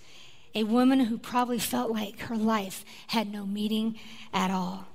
A 0.54 0.64
woman 0.64 1.00
who 1.00 1.18
probably 1.18 1.58
felt 1.58 1.90
like 1.90 2.20
her 2.20 2.36
life 2.36 2.84
had 3.08 3.30
no 3.30 3.44
meaning 3.44 3.98
at 4.32 4.50
all. 4.50 4.86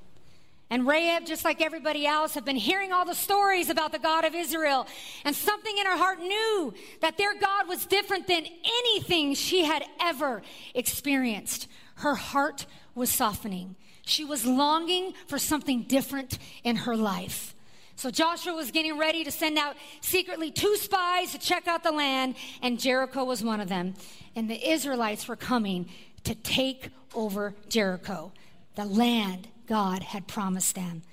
And 0.70 0.88
Rahab, 0.88 1.26
just 1.26 1.46
like 1.46 1.62
everybody 1.62 2.08
else, 2.08 2.34
have 2.34 2.46
been 2.46 2.56
hearing 2.56 2.92
all 2.92 3.06
the 3.06 3.14
stories 3.14 3.70
about 3.70 3.92
the 3.92 4.00
God 4.00 4.26
of 4.26 4.34
Israel. 4.34 4.88
And 5.24 5.36
something 5.36 5.78
in 5.78 5.86
her 5.86 5.98
heart 5.98 6.20
knew 6.20 6.74
that 7.02 7.18
their 7.18 7.38
God 7.38 7.68
was 7.68 7.86
different 7.86 8.28
than 8.28 8.46
anything 8.64 9.36
she 9.36 9.66
had 9.66 9.84
ever 10.02 10.42
experienced. 10.74 11.68
Her 11.96 12.16
heart 12.16 12.66
was 12.96 13.12
softening. 13.12 13.76
She 14.06 14.26
was 14.26 14.46
longing 14.46 15.14
for 15.28 15.38
something 15.38 15.84
different 15.84 16.38
in 16.64 16.76
her 16.78 16.96
life. 16.96 17.56
So 17.96 18.10
Joshua 18.10 18.54
was 18.54 18.72
getting 18.72 18.98
ready 18.98 19.24
to 19.24 19.32
send 19.32 19.58
out 19.58 19.76
secretly 20.02 20.52
two 20.52 20.76
spies 20.78 21.32
to 21.32 21.40
check 21.40 21.68
out 21.68 21.84
the 21.84 21.92
land, 21.92 22.36
and 22.62 22.80
Jericho 22.80 23.24
was 23.24 23.44
one 23.44 23.62
of 23.62 23.70
them. 23.70 23.94
And 24.36 24.50
the 24.50 24.70
Israelites 24.70 25.28
were 25.28 25.36
coming 25.36 25.90
to 26.24 26.36
take 26.36 26.90
over 27.14 27.54
Jericho, 27.70 28.32
the 28.76 28.86
land 28.86 29.48
God 29.68 30.04
had 30.04 30.28
promised 30.28 30.76
them. 30.76 31.04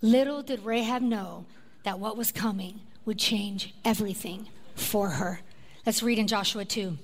Little 0.00 0.42
did 0.42 0.64
Rahab 0.64 1.02
know 1.02 1.46
that 1.82 1.98
what 1.98 2.16
was 2.16 2.30
coming 2.30 2.80
would 3.04 3.18
change 3.18 3.74
everything 3.84 4.48
for 4.74 5.10
her. 5.10 5.40
Let's 5.84 6.02
read 6.02 6.18
in 6.18 6.26
Joshua 6.28 6.64
2. 6.64 6.96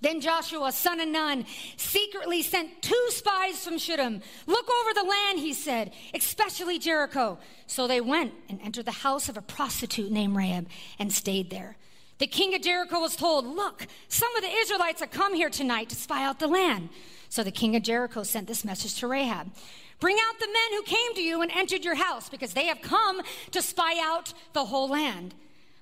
Then 0.00 0.20
Joshua, 0.20 0.72
son 0.72 1.00
of 1.00 1.08
Nun, 1.08 1.44
secretly 1.76 2.42
sent 2.42 2.80
two 2.80 3.06
spies 3.10 3.62
from 3.62 3.78
Shittim. 3.78 4.22
Look 4.46 4.68
over 4.70 4.94
the 4.94 5.02
land, 5.02 5.38
he 5.38 5.52
said, 5.52 5.92
especially 6.14 6.78
Jericho. 6.78 7.38
So 7.66 7.86
they 7.86 8.00
went 8.00 8.32
and 8.48 8.60
entered 8.62 8.86
the 8.86 8.92
house 8.92 9.28
of 9.28 9.36
a 9.36 9.42
prostitute 9.42 10.10
named 10.10 10.36
Rahab 10.36 10.68
and 10.98 11.12
stayed 11.12 11.50
there. 11.50 11.76
The 12.18 12.26
king 12.26 12.54
of 12.54 12.62
Jericho 12.62 13.00
was 13.00 13.16
told, 13.16 13.46
Look, 13.46 13.86
some 14.08 14.34
of 14.36 14.42
the 14.42 14.50
Israelites 14.50 15.00
have 15.00 15.10
come 15.10 15.34
here 15.34 15.50
tonight 15.50 15.90
to 15.90 15.96
spy 15.96 16.24
out 16.24 16.38
the 16.38 16.46
land. 16.46 16.88
So 17.28 17.42
the 17.42 17.50
king 17.50 17.76
of 17.76 17.82
Jericho 17.82 18.22
sent 18.22 18.46
this 18.48 18.64
message 18.64 18.98
to 19.00 19.06
Rahab 19.06 19.50
Bring 20.00 20.16
out 20.16 20.40
the 20.40 20.46
men 20.46 20.78
who 20.78 20.82
came 20.82 21.14
to 21.14 21.22
you 21.22 21.42
and 21.42 21.52
entered 21.52 21.84
your 21.84 21.94
house, 21.94 22.30
because 22.30 22.54
they 22.54 22.64
have 22.66 22.80
come 22.80 23.20
to 23.50 23.60
spy 23.60 23.98
out 24.00 24.32
the 24.54 24.64
whole 24.64 24.88
land. 24.88 25.34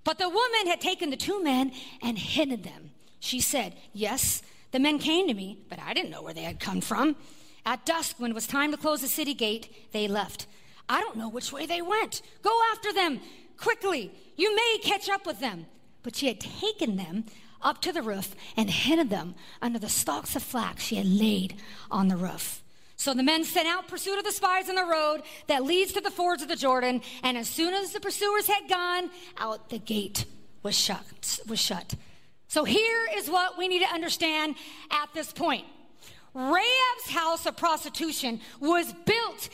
But 0.03 0.19
the 0.19 0.29
woman 0.29 0.67
had 0.67 0.81
taken 0.81 1.11
the 1.11 1.17
two 1.17 1.43
men 1.43 1.73
and 2.03 2.19
hidden 2.19 2.63
them. 2.63 2.91
She 3.21 3.41
said, 3.41 3.75
Yes, 3.93 4.43
the 4.71 4.79
men 4.79 4.99
came 4.99 5.29
to 5.29 5.35
me, 5.35 5.59
but 5.69 5.79
I 5.79 5.95
didn't 5.95 6.11
know 6.11 6.23
where 6.23 6.35
they 6.35 6.43
had 6.43 6.61
come 6.61 6.81
from. 6.81 7.17
At 7.65 7.85
dusk, 7.85 8.17
when 8.19 8.31
it 8.31 8.35
was 8.35 8.47
time 8.47 8.71
to 8.71 8.77
close 8.77 9.01
the 9.01 9.09
city 9.09 9.35
gate, 9.35 9.93
they 9.93 10.09
left. 10.09 10.47
I 10.89 11.01
don't 11.01 11.17
know 11.17 11.29
which 11.29 11.53
way 11.53 11.67
they 11.67 11.83
went. 11.83 12.23
Go 12.43 12.59
after 12.73 12.93
them 12.93 13.21
quickly. 13.57 14.13
You 14.37 14.55
may 14.55 14.79
catch 14.83 15.09
up 15.09 15.27
with 15.27 15.41
them. 15.41 15.67
But 16.03 16.17
she 16.17 16.29
had 16.29 16.41
taken 16.41 16.97
them 16.97 17.25
up 17.61 17.83
to 17.83 17.93
the 17.93 18.03
roof 18.03 18.35
and 18.57 18.71
hidden 18.71 19.09
them 19.09 19.35
under 19.61 19.79
the 19.79 19.89
stalks 19.89 20.37
of 20.37 20.43
flax 20.43 20.85
she 20.85 20.97
had 20.97 21.07
laid 21.07 21.57
on 21.91 22.09
the 22.09 22.17
roof. 22.17 22.63
So 22.97 23.15
the 23.15 23.23
men 23.23 23.45
sent 23.45 23.69
out 23.69 23.89
pursuit 23.89 24.19
of 24.19 24.25
the 24.25 24.33
spies 24.33 24.69
on 24.69 24.75
the 24.75 24.85
road 24.85 25.23
that 25.47 25.65
leads 25.65 25.93
to 25.93 26.01
the 26.01 26.11
fords 26.11 26.43
of 26.43 26.49
the 26.49 26.57
Jordan, 26.57 27.01
and 27.23 27.37
as 27.37 27.49
soon 27.49 27.73
as 27.73 27.93
the 27.93 28.01
pursuers 28.01 28.49
had 28.49 28.69
gone 28.69 29.11
out, 29.37 29.71
the 29.71 29.79
gate 29.79 30.25
was 30.63 30.77
shut. 30.77 31.41
Was 31.47 31.61
shut. 31.61 31.95
So 32.49 32.65
here 32.65 33.07
is 33.15 33.29
what 33.29 33.59
we 33.59 33.69
need 33.69 33.81
to 33.81 33.93
understand 33.93 34.57
at 34.91 35.11
this 35.13 35.33
point. 35.33 35.67
Rahab's 36.35 37.11
house 37.11 37.47
of 37.47 37.57
prostitution 37.57 38.41
was 38.59 38.93
built 39.05 39.49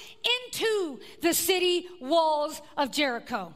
into 0.50 1.00
the 1.20 1.34
city 1.34 1.86
walls 2.00 2.62
of 2.76 2.92
Jericho. 2.92 3.52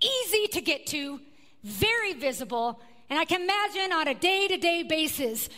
Easy 0.00 0.46
to 0.48 0.60
get 0.60 0.86
to, 0.88 1.20
very 1.64 2.12
visible, 2.12 2.80
and 3.08 3.18
I 3.18 3.24
can 3.24 3.42
imagine 3.42 3.92
on 3.92 4.08
a 4.08 4.14
day 4.14 4.46
to 4.48 4.56
day 4.56 4.84
basis 4.84 5.48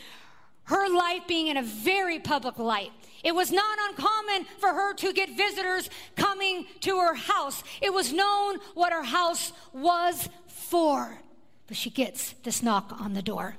her 0.65 0.89
life 0.89 1.23
being 1.27 1.49
in 1.49 1.57
a 1.59 1.63
very 1.63 2.19
public 2.19 2.59
light. 2.59 2.91
It 3.23 3.35
was 3.35 3.53
not 3.53 3.79
uncommon 3.91 4.47
for 4.59 4.69
her 4.69 4.95
to 4.95 5.13
get 5.13 5.37
visitors 5.37 5.91
coming 6.17 6.67
to 6.81 6.99
her 6.99 7.15
house. 7.15 7.63
It 7.81 7.93
was 7.93 8.13
known 8.13 8.59
what 8.75 8.93
her 8.93 9.03
house 9.03 9.53
was 9.73 10.29
for. 10.47 11.19
But 11.67 11.77
she 11.77 11.91
gets 11.91 12.33
this 12.45 12.63
knock 12.63 12.95
on 13.01 13.15
the 13.15 13.23
door. 13.23 13.57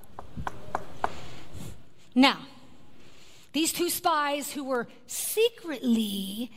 Now, 2.15 2.39
these 3.53 3.72
two 3.72 3.89
spies 3.89 4.51
who 4.51 4.63
were 4.63 4.88
secretly 5.07 6.51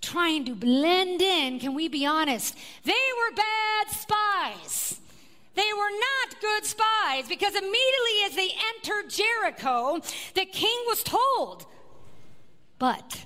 trying 0.00 0.44
to 0.44 0.54
blend 0.54 1.22
in, 1.22 1.60
can 1.60 1.74
we 1.74 1.88
be 1.88 2.04
honest? 2.04 2.56
They 2.84 2.92
were 2.92 3.36
bad 3.36 3.90
spies. 3.90 5.00
They 5.54 5.72
were 5.76 5.90
not 5.90 6.40
good 6.40 6.64
spies 6.64 7.28
because 7.28 7.54
immediately 7.54 8.18
as 8.26 8.34
they 8.34 8.50
entered 8.74 9.10
Jericho, 9.10 10.00
the 10.34 10.46
king 10.46 10.78
was 10.86 11.02
told. 11.02 11.66
But 12.78 13.24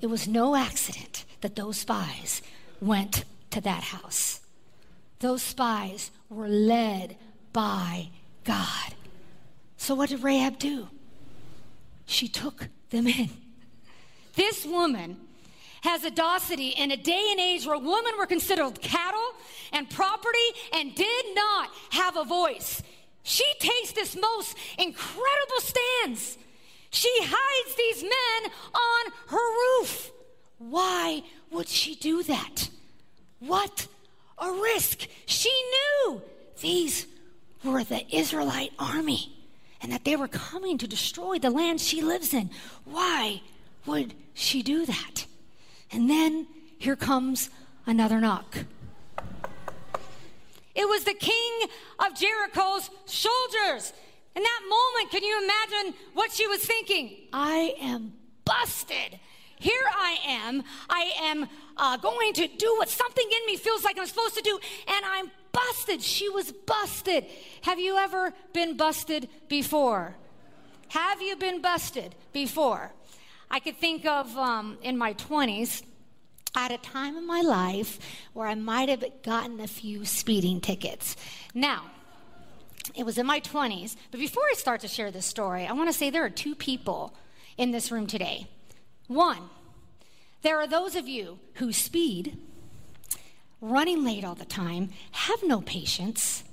it 0.00 0.06
was 0.06 0.28
no 0.28 0.54
accident 0.54 1.24
that 1.40 1.56
those 1.56 1.78
spies 1.78 2.42
went 2.80 3.24
to 3.50 3.60
that 3.62 3.82
house. 3.82 4.41
Those 5.22 5.40
spies 5.40 6.10
were 6.28 6.48
led 6.48 7.16
by 7.52 8.08
God. 8.42 8.94
So, 9.76 9.94
what 9.94 10.08
did 10.08 10.24
Rahab 10.24 10.58
do? 10.58 10.88
She 12.06 12.26
took 12.26 12.68
them 12.90 13.06
in. 13.06 13.30
This 14.34 14.66
woman 14.66 15.16
has 15.82 16.04
audacity 16.04 16.70
in 16.70 16.90
a 16.90 16.96
day 16.96 17.28
and 17.30 17.38
age 17.38 17.64
where 17.64 17.78
women 17.78 18.14
were 18.18 18.26
considered 18.26 18.80
cattle 18.80 19.30
and 19.72 19.88
property 19.88 20.38
and 20.74 20.92
did 20.96 21.24
not 21.36 21.70
have 21.90 22.16
a 22.16 22.24
voice. 22.24 22.82
She 23.22 23.46
takes 23.60 23.92
this 23.92 24.16
most 24.16 24.56
incredible 24.76 25.60
stance. 25.60 26.36
She 26.90 27.12
hides 27.20 27.76
these 27.76 28.02
men 28.02 28.52
on 28.74 29.12
her 29.28 29.80
roof. 29.80 30.10
Why 30.58 31.22
would 31.52 31.68
she 31.68 31.94
do 31.94 32.24
that? 32.24 32.68
What 33.38 33.86
a 34.42 34.52
risk. 34.52 35.06
She 35.26 35.50
knew 35.50 36.20
these 36.60 37.06
were 37.64 37.84
the 37.84 38.04
Israelite 38.14 38.72
army 38.78 39.32
and 39.80 39.92
that 39.92 40.04
they 40.04 40.16
were 40.16 40.28
coming 40.28 40.78
to 40.78 40.88
destroy 40.88 41.38
the 41.38 41.50
land 41.50 41.80
she 41.80 42.02
lives 42.02 42.34
in. 42.34 42.50
Why 42.84 43.40
would 43.86 44.14
she 44.34 44.62
do 44.62 44.84
that? 44.86 45.26
And 45.90 46.10
then 46.10 46.46
here 46.78 46.96
comes 46.96 47.50
another 47.86 48.20
knock. 48.20 48.64
It 50.74 50.88
was 50.88 51.04
the 51.04 51.14
king 51.14 51.68
of 51.98 52.14
Jericho's 52.14 52.90
soldiers. 53.04 53.92
In 54.34 54.42
that 54.42 54.60
moment, 54.68 55.10
can 55.10 55.22
you 55.22 55.42
imagine 55.42 55.94
what 56.14 56.32
she 56.32 56.46
was 56.46 56.64
thinking? 56.64 57.28
I 57.32 57.74
am 57.80 58.14
busted. 58.44 59.20
Here 59.62 59.86
I 59.96 60.18
am. 60.26 60.64
I 60.90 61.12
am 61.20 61.48
uh, 61.76 61.96
going 61.98 62.32
to 62.32 62.48
do 62.48 62.74
what 62.78 62.88
something 62.88 63.24
in 63.24 63.46
me 63.46 63.56
feels 63.56 63.84
like 63.84 63.96
I'm 63.96 64.06
supposed 64.06 64.34
to 64.34 64.42
do, 64.42 64.58
and 64.88 65.04
I'm 65.06 65.30
busted. 65.52 66.02
She 66.02 66.28
was 66.28 66.50
busted. 66.50 67.26
Have 67.60 67.78
you 67.78 67.96
ever 67.96 68.34
been 68.52 68.76
busted 68.76 69.28
before? 69.48 70.16
Have 70.88 71.22
you 71.22 71.36
been 71.36 71.62
busted 71.62 72.16
before? 72.32 72.92
I 73.52 73.60
could 73.60 73.76
think 73.76 74.04
of 74.04 74.36
um, 74.36 74.78
in 74.82 74.98
my 74.98 75.14
20s, 75.14 75.84
at 76.56 76.72
a 76.72 76.78
time 76.78 77.16
in 77.16 77.24
my 77.24 77.40
life 77.40 78.00
where 78.32 78.48
I 78.48 78.56
might 78.56 78.88
have 78.88 79.04
gotten 79.22 79.60
a 79.60 79.68
few 79.68 80.04
speeding 80.04 80.60
tickets. 80.60 81.14
Now, 81.54 81.84
it 82.96 83.06
was 83.06 83.16
in 83.16 83.26
my 83.26 83.38
20s, 83.38 83.94
but 84.10 84.18
before 84.18 84.42
I 84.50 84.54
start 84.56 84.80
to 84.80 84.88
share 84.88 85.12
this 85.12 85.24
story, 85.24 85.66
I 85.66 85.72
want 85.72 85.88
to 85.88 85.96
say 85.96 86.10
there 86.10 86.24
are 86.24 86.30
two 86.30 86.56
people 86.56 87.14
in 87.56 87.70
this 87.70 87.92
room 87.92 88.08
today. 88.08 88.48
One, 89.08 89.50
there 90.42 90.58
are 90.58 90.66
those 90.66 90.96
of 90.96 91.08
you 91.08 91.38
who 91.54 91.72
speed, 91.72 92.38
running 93.60 94.04
late 94.04 94.24
all 94.24 94.34
the 94.34 94.44
time, 94.44 94.90
have 95.12 95.42
no 95.42 95.60
patience, 95.60 96.44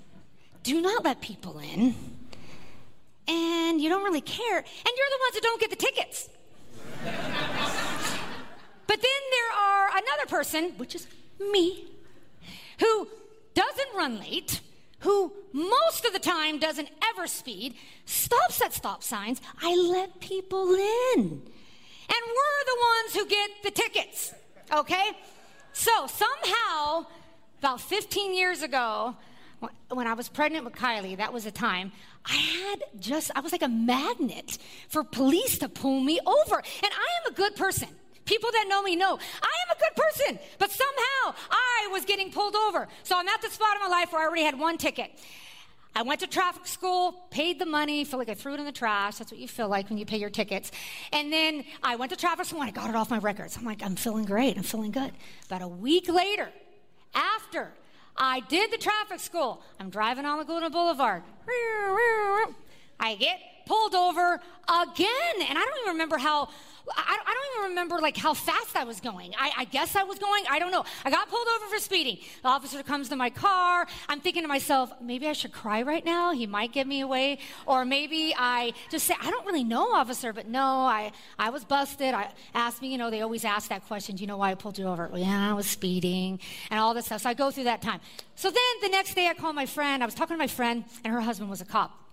do 0.63 0.82
not 0.82 1.03
let 1.03 1.22
people 1.22 1.60
in, 1.60 1.96
and 3.27 3.82
you 3.82 3.89
don't 3.89 4.03
really 4.03 4.22
care, 4.22 4.58
and 4.58 4.65
you're 4.65 5.10
the 5.10 5.20
ones 5.22 5.34
that 5.34 5.44
don't 5.44 5.62
get 5.62 5.70
the 5.70 5.75
tickets. 5.75 6.29
but 8.88 9.01
then 9.01 9.22
there 9.32 9.51
are 9.60 9.89
another 9.91 10.25
person, 10.27 10.74
which 10.77 10.96
is 10.96 11.08
me, 11.39 11.91
who 12.79 13.08
doesn't 13.53 13.96
run 13.96 14.20
late, 14.20 14.62
who 15.00 15.34
most 15.53 16.06
of 16.06 16.13
the 16.13 16.20
time 16.20 16.60
doesn't 16.60 16.89
ever 17.12 17.27
speed, 17.27 17.75
stops 18.06 18.62
at 18.62 18.74
stop 18.74 19.03
signs. 19.03 19.41
I 19.62 19.75
let 19.75 20.20
people 20.20 20.75
in. 21.15 21.41
And 22.10 22.22
we're 22.28 22.66
the 22.66 22.78
ones 22.82 23.13
who 23.16 23.25
get 23.28 23.50
the 23.63 23.72
tickets, 23.72 24.34
okay? 24.74 25.12
So 25.74 26.08
somehow, 26.08 27.06
about 27.60 27.82
15 27.82 28.34
years 28.36 28.63
ago, 28.63 29.16
when 29.89 30.08
I 30.08 30.13
was 30.13 30.30
pregnant 30.30 30.66
with 30.66 30.74
Kylie, 30.74 31.18
that 31.18 31.34
was 31.34 31.46
a 31.46 31.51
time, 31.51 31.92
I 32.25 32.36
had 32.36 32.84
just, 33.00 33.32
I 33.36 33.42
was 33.42 33.51
like 33.51 33.62
a 33.62 33.68
magnet 33.68 34.58
for 34.88 35.04
police 35.04 35.60
to 35.60 35.70
pull 35.70 36.00
me 36.00 36.20
over. 36.25 36.56
And 36.56 36.92
I 36.94 37.25
am 37.25 37.32
a 37.32 37.36
good 37.36 37.56
person. 37.56 37.89
People 38.25 38.51
that 38.51 38.66
know 38.70 38.84
me 38.84 38.96
know 38.96 39.18
I 39.42 39.54
am 39.68 39.75
a 39.75 39.80
good 39.80 39.96
person, 39.96 40.39
but 40.60 40.70
somehow 40.70 41.36
I 41.50 41.89
was 41.92 42.06
getting 42.06 42.32
pulled 42.32 42.56
over. 42.56 42.88
So 43.04 43.18
I'm 43.18 43.28
at 43.28 43.42
the 43.42 43.50
spot 43.50 43.75
in 43.75 43.82
my 43.82 43.88
life 43.88 44.12
where 44.13 44.22
I 44.22 44.25
already 44.25 44.44
had 44.44 44.60
one 44.60 44.78
ticket. 44.78 45.12
I 45.96 46.03
went 46.03 46.19
to 46.22 46.27
traffic 46.27 46.65
school, 46.67 47.12
paid 47.29 47.60
the 47.60 47.65
money, 47.65 48.03
feel 48.05 48.19
like 48.19 48.29
I 48.29 48.34
threw 48.34 48.53
it 48.53 48.60
in 48.60 48.65
the 48.65 48.72
trash. 48.72 49.17
That's 49.17 49.31
what 49.31 49.39
you 49.39 49.48
feel 49.48 49.67
like 49.67 49.89
when 49.89 49.98
you 49.98 50.05
pay 50.05 50.17
your 50.17 50.29
tickets. 50.29 50.72
And 51.12 51.34
then 51.34 51.65
I 51.84 51.96
went 51.96 52.12
to 52.12 52.17
traffic 52.17 52.46
school 52.46 52.62
and 52.62 52.69
I 52.69 52.72
got 52.72 52.89
it 52.89 52.96
off 52.96 53.10
my 53.10 53.17
records. 53.17 53.58
I'm 53.58 53.65
like, 53.65 53.84
I'm 53.84 53.96
feeling 53.96 54.25
great. 54.25 54.55
I'm 54.55 54.63
feeling 54.63 54.91
good. 54.91 55.12
About 55.48 55.62
a 55.62 55.67
week 55.67 56.08
later, 56.08 56.50
after 57.13 57.74
I 58.19 58.41
did 58.41 58.72
the 58.72 58.77
traffic 58.77 59.22
school. 59.22 59.62
I'm 59.79 59.89
driving 59.89 60.25
on 60.25 60.38
Laguna 60.38 60.69
Boulevard. 60.69 61.24
I 63.00 63.15
get 63.15 63.39
pulled 63.70 63.94
over 63.94 64.42
again. 64.68 65.36
And 65.48 65.58
I 65.58 65.62
don't 65.64 65.78
even 65.82 65.94
remember 65.94 66.18
how, 66.18 66.50
I, 66.98 67.18
I 67.24 67.34
don't 67.34 67.60
even 67.60 67.70
remember 67.70 68.00
like 68.00 68.18
how 68.18 68.34
fast 68.34 68.76
I 68.76 68.84
was 68.84 69.00
going. 69.00 69.34
I, 69.38 69.52
I, 69.60 69.66
guess 69.66 69.96
I 69.96 70.02
was 70.02 70.18
going, 70.18 70.44
I 70.50 70.58
don't 70.58 70.72
know. 70.72 70.84
I 71.06 71.12
got 71.12 71.30
pulled 71.30 71.48
over 71.56 71.68
for 71.68 71.78
speeding. 71.80 72.18
The 72.42 72.48
officer 72.50 72.82
comes 72.82 73.10
to 73.10 73.16
my 73.16 73.30
car. 73.30 73.86
I'm 74.08 74.22
thinking 74.22 74.42
to 74.42 74.48
myself, 74.48 74.92
maybe 75.00 75.28
I 75.28 75.34
should 75.34 75.52
cry 75.52 75.84
right 75.84 76.04
now. 76.04 76.34
He 76.34 76.48
might 76.48 76.72
get 76.72 76.88
me 76.88 77.02
away. 77.02 77.38
Or 77.68 77.86
maybe 77.86 78.34
I 78.36 78.74
just 78.90 79.06
say, 79.06 79.14
I 79.22 79.30
don't 79.30 79.46
really 79.46 79.64
know, 79.64 79.94
officer, 79.94 80.34
but 80.34 80.48
no, 80.48 80.64
I, 80.64 81.12
I 81.38 81.52
was 81.52 81.64
busted. 81.64 82.16
I 82.16 82.32
asked 82.56 82.82
me, 82.82 82.92
you 82.92 82.98
know, 82.98 83.12
they 83.12 83.22
always 83.22 83.46
ask 83.46 83.70
that 83.70 83.86
question, 83.86 84.16
do 84.16 84.22
you 84.22 84.28
know 84.28 84.38
why 84.38 84.50
I 84.50 84.56
pulled 84.56 84.80
you 84.80 84.88
over? 84.88 85.08
Well, 85.10 85.22
yeah, 85.22 85.52
I 85.52 85.54
was 85.54 85.68
speeding 85.68 86.40
and 86.72 86.80
all 86.80 86.96
this 86.96 87.06
stuff. 87.06 87.22
So 87.22 87.30
I 87.30 87.36
go 87.36 87.52
through 87.52 87.66
that 87.66 87.84
time. 87.84 88.00
So 88.34 88.50
then 88.50 88.74
the 88.82 88.90
next 88.90 89.14
day 89.14 89.28
I 89.28 89.36
call 89.36 89.54
my 89.54 89.68
friend. 89.68 90.02
I 90.02 90.08
was 90.08 90.16
talking 90.16 90.34
to 90.34 90.40
my 90.40 90.48
friend 90.48 90.86
and 91.04 91.14
her 91.14 91.22
husband 91.22 91.52
was 91.52 91.62
a 91.62 91.66
cop 91.66 92.09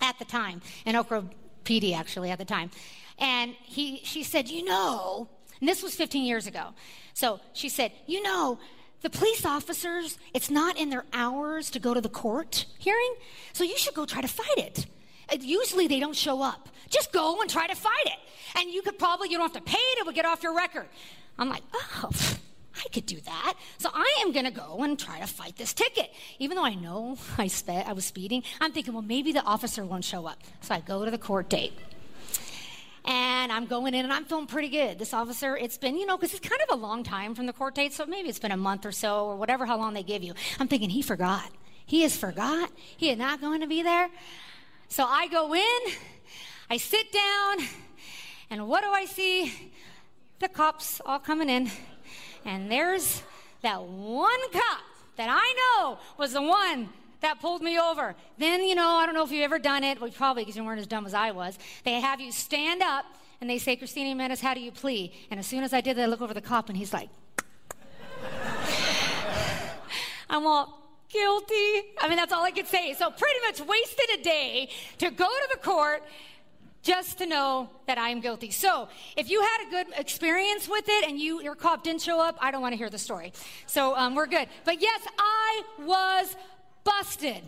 at 0.00 0.18
the 0.18 0.24
time, 0.24 0.62
in 0.84 0.96
Oak 0.96 1.08
Grove 1.08 1.28
PD 1.64 1.94
actually 1.96 2.30
at 2.30 2.38
the 2.38 2.44
time. 2.44 2.70
And 3.18 3.54
he, 3.62 4.00
she 4.04 4.22
said, 4.22 4.48
You 4.48 4.64
know, 4.64 5.28
and 5.60 5.68
this 5.68 5.82
was 5.82 5.94
15 5.94 6.24
years 6.24 6.46
ago. 6.46 6.68
So 7.14 7.40
she 7.52 7.68
said, 7.68 7.92
You 8.06 8.22
know, 8.22 8.58
the 9.02 9.10
police 9.10 9.44
officers, 9.44 10.18
it's 10.32 10.50
not 10.50 10.78
in 10.78 10.90
their 10.90 11.04
hours 11.12 11.70
to 11.70 11.78
go 11.78 11.92
to 11.92 12.00
the 12.00 12.08
court 12.08 12.66
hearing, 12.78 13.14
so 13.52 13.64
you 13.64 13.76
should 13.76 13.94
go 13.94 14.06
try 14.06 14.20
to 14.20 14.28
fight 14.28 14.58
it. 14.58 14.86
Uh, 15.30 15.36
usually 15.40 15.88
they 15.88 16.00
don't 16.00 16.16
show 16.16 16.42
up. 16.42 16.68
Just 16.88 17.12
go 17.12 17.40
and 17.40 17.50
try 17.50 17.66
to 17.66 17.74
fight 17.74 18.06
it. 18.06 18.18
And 18.58 18.70
you 18.70 18.82
could 18.82 18.98
probably, 18.98 19.28
you 19.30 19.38
don't 19.38 19.52
have 19.52 19.64
to 19.64 19.70
pay 19.70 19.78
it, 19.78 19.98
it 19.98 20.06
would 20.06 20.14
get 20.14 20.24
off 20.24 20.42
your 20.42 20.54
record. 20.54 20.88
I'm 21.38 21.48
like, 21.48 21.62
oh, 21.74 22.10
I 22.84 22.88
could 22.88 23.06
do 23.06 23.20
that. 23.20 23.54
So 23.78 23.90
I 23.92 24.22
am 24.22 24.32
going 24.32 24.44
to 24.44 24.50
go 24.50 24.82
and 24.82 24.98
try 24.98 25.20
to 25.20 25.26
fight 25.26 25.56
this 25.56 25.72
ticket. 25.72 26.10
Even 26.38 26.56
though 26.56 26.64
I 26.64 26.74
know 26.74 27.16
I, 27.38 27.46
spe- 27.46 27.86
I 27.86 27.92
was 27.92 28.04
speeding, 28.04 28.42
I'm 28.60 28.72
thinking, 28.72 28.92
well, 28.94 29.02
maybe 29.02 29.32
the 29.32 29.42
officer 29.42 29.84
won't 29.84 30.04
show 30.04 30.26
up. 30.26 30.38
So 30.60 30.74
I 30.74 30.80
go 30.80 31.04
to 31.04 31.10
the 31.10 31.18
court 31.18 31.48
date. 31.48 31.72
And 33.04 33.50
I'm 33.50 33.66
going 33.66 33.94
in 33.94 34.04
and 34.04 34.12
I'm 34.12 34.24
feeling 34.24 34.46
pretty 34.46 34.68
good. 34.68 34.98
This 34.98 35.12
officer, 35.12 35.56
it's 35.56 35.76
been, 35.76 35.96
you 35.96 36.06
know, 36.06 36.16
because 36.16 36.34
it's 36.34 36.48
kind 36.48 36.60
of 36.68 36.78
a 36.78 36.80
long 36.80 37.02
time 37.02 37.34
from 37.34 37.46
the 37.46 37.52
court 37.52 37.74
date, 37.74 37.92
so 37.92 38.06
maybe 38.06 38.28
it's 38.28 38.38
been 38.38 38.52
a 38.52 38.56
month 38.56 38.86
or 38.86 38.92
so 38.92 39.26
or 39.26 39.36
whatever, 39.36 39.66
how 39.66 39.76
long 39.76 39.92
they 39.92 40.04
give 40.04 40.22
you. 40.22 40.34
I'm 40.60 40.68
thinking, 40.68 40.88
he 40.88 41.02
forgot. 41.02 41.50
He 41.84 42.02
has 42.02 42.16
forgot. 42.16 42.70
He 42.96 43.10
is 43.10 43.18
not 43.18 43.40
going 43.40 43.60
to 43.60 43.66
be 43.66 43.82
there. 43.82 44.08
So 44.88 45.04
I 45.04 45.26
go 45.26 45.52
in, 45.52 45.92
I 46.70 46.76
sit 46.76 47.10
down, 47.10 47.66
and 48.50 48.68
what 48.68 48.84
do 48.84 48.90
I 48.90 49.06
see? 49.06 49.72
The 50.38 50.48
cops 50.48 51.00
all 51.04 51.18
coming 51.18 51.48
in. 51.48 51.70
And 52.44 52.70
there's 52.70 53.22
that 53.62 53.82
one 53.82 54.40
cop 54.52 54.80
that 55.16 55.28
I 55.30 55.54
know 55.80 55.98
was 56.18 56.32
the 56.32 56.42
one 56.42 56.88
that 57.20 57.40
pulled 57.40 57.62
me 57.62 57.78
over. 57.78 58.14
Then, 58.38 58.62
you 58.64 58.74
know, 58.74 58.88
I 58.88 59.06
don't 59.06 59.14
know 59.14 59.24
if 59.24 59.30
you've 59.30 59.44
ever 59.44 59.58
done 59.58 59.84
it, 59.84 60.00
well, 60.00 60.10
probably 60.10 60.42
because 60.42 60.56
you 60.56 60.64
weren't 60.64 60.80
as 60.80 60.86
dumb 60.86 61.06
as 61.06 61.14
I 61.14 61.30
was. 61.30 61.58
They 61.84 62.00
have 62.00 62.20
you 62.20 62.32
stand 62.32 62.82
up 62.82 63.06
and 63.40 63.48
they 63.48 63.58
say, 63.58 63.76
Christina 63.76 64.08
Jimenez, 64.08 64.40
how 64.40 64.54
do 64.54 64.60
you 64.60 64.72
plea? 64.72 65.12
And 65.30 65.40
as 65.40 65.46
soon 65.46 65.62
as 65.62 65.72
I 65.72 65.80
did 65.80 65.96
that, 65.96 66.02
I 66.02 66.06
look 66.06 66.20
over 66.20 66.34
the 66.34 66.40
cop 66.40 66.68
and 66.68 66.76
he's 66.76 66.92
like, 66.92 67.08
I'm 70.30 70.46
all 70.46 70.82
guilty. 71.08 71.82
I 72.00 72.08
mean, 72.08 72.16
that's 72.16 72.32
all 72.32 72.44
I 72.44 72.50
could 72.50 72.66
say. 72.66 72.94
So 72.94 73.10
pretty 73.10 73.40
much 73.46 73.60
wasted 73.60 74.20
a 74.20 74.22
day 74.22 74.70
to 74.98 75.10
go 75.10 75.26
to 75.26 75.48
the 75.52 75.58
court 75.58 76.02
just 76.82 77.18
to 77.18 77.26
know 77.26 77.70
that 77.86 77.96
I 77.96 78.08
am 78.10 78.20
guilty. 78.20 78.50
So, 78.50 78.88
if 79.16 79.30
you 79.30 79.40
had 79.40 79.66
a 79.66 79.70
good 79.70 79.86
experience 79.96 80.68
with 80.68 80.84
it 80.88 81.08
and 81.08 81.18
you 81.18 81.40
your 81.42 81.54
cop 81.54 81.84
didn't 81.84 82.02
show 82.02 82.20
up, 82.20 82.36
I 82.40 82.50
don't 82.50 82.60
want 82.60 82.72
to 82.72 82.76
hear 82.76 82.90
the 82.90 82.98
story. 82.98 83.32
So 83.66 83.96
um, 83.96 84.14
we're 84.14 84.26
good. 84.26 84.48
But 84.64 84.80
yes, 84.80 85.06
I 85.18 85.62
was 85.80 86.36
busted. 86.84 87.42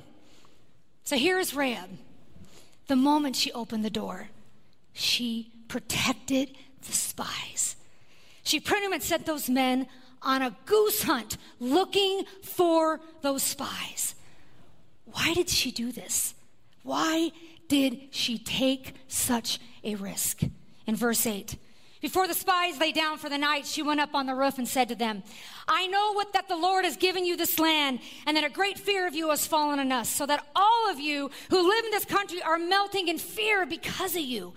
So 1.04 1.16
here's 1.16 1.54
Rahab. 1.54 1.90
The 2.86 2.96
moment 2.96 3.36
she 3.36 3.50
opened 3.52 3.84
the 3.84 3.90
door, 3.90 4.28
she 4.92 5.50
protected 5.68 6.56
the 6.86 6.92
spies. 6.92 7.76
She 8.42 8.60
pretty 8.60 8.88
much 8.88 9.02
sent 9.02 9.26
those 9.26 9.48
men 9.48 9.86
on 10.22 10.42
a 10.42 10.56
goose 10.66 11.02
hunt 11.02 11.36
looking 11.60 12.24
for 12.42 13.00
those 13.22 13.42
spies. 13.42 14.14
Why 15.06 15.34
did 15.34 15.48
she 15.48 15.70
do 15.70 15.92
this? 15.92 16.34
Why 16.82 17.32
did 17.68 18.08
she 18.10 18.38
take 18.38 18.94
such 19.08 19.58
a 19.82 19.94
risk? 19.94 20.42
In 20.86 20.96
verse 20.96 21.26
8, 21.26 21.56
before 22.04 22.28
the 22.28 22.34
spies 22.34 22.78
lay 22.78 22.92
down 22.92 23.16
for 23.16 23.30
the 23.30 23.38
night, 23.38 23.64
she 23.64 23.80
went 23.80 23.98
up 23.98 24.14
on 24.14 24.26
the 24.26 24.34
roof 24.34 24.58
and 24.58 24.68
said 24.68 24.88
to 24.90 24.94
them, 24.94 25.22
I 25.66 25.86
know 25.86 26.12
what 26.12 26.34
that 26.34 26.48
the 26.48 26.56
Lord 26.56 26.84
has 26.84 26.98
given 26.98 27.24
you 27.24 27.34
this 27.34 27.58
land, 27.58 28.00
and 28.26 28.36
that 28.36 28.44
a 28.44 28.50
great 28.50 28.78
fear 28.78 29.06
of 29.06 29.14
you 29.14 29.30
has 29.30 29.46
fallen 29.46 29.78
on 29.78 29.90
us, 29.90 30.10
so 30.10 30.26
that 30.26 30.46
all 30.54 30.90
of 30.90 31.00
you 31.00 31.30
who 31.48 31.66
live 31.66 31.84
in 31.86 31.90
this 31.92 32.04
country 32.04 32.42
are 32.42 32.58
melting 32.58 33.08
in 33.08 33.16
fear 33.16 33.64
because 33.64 34.14
of 34.14 34.20
you. 34.20 34.52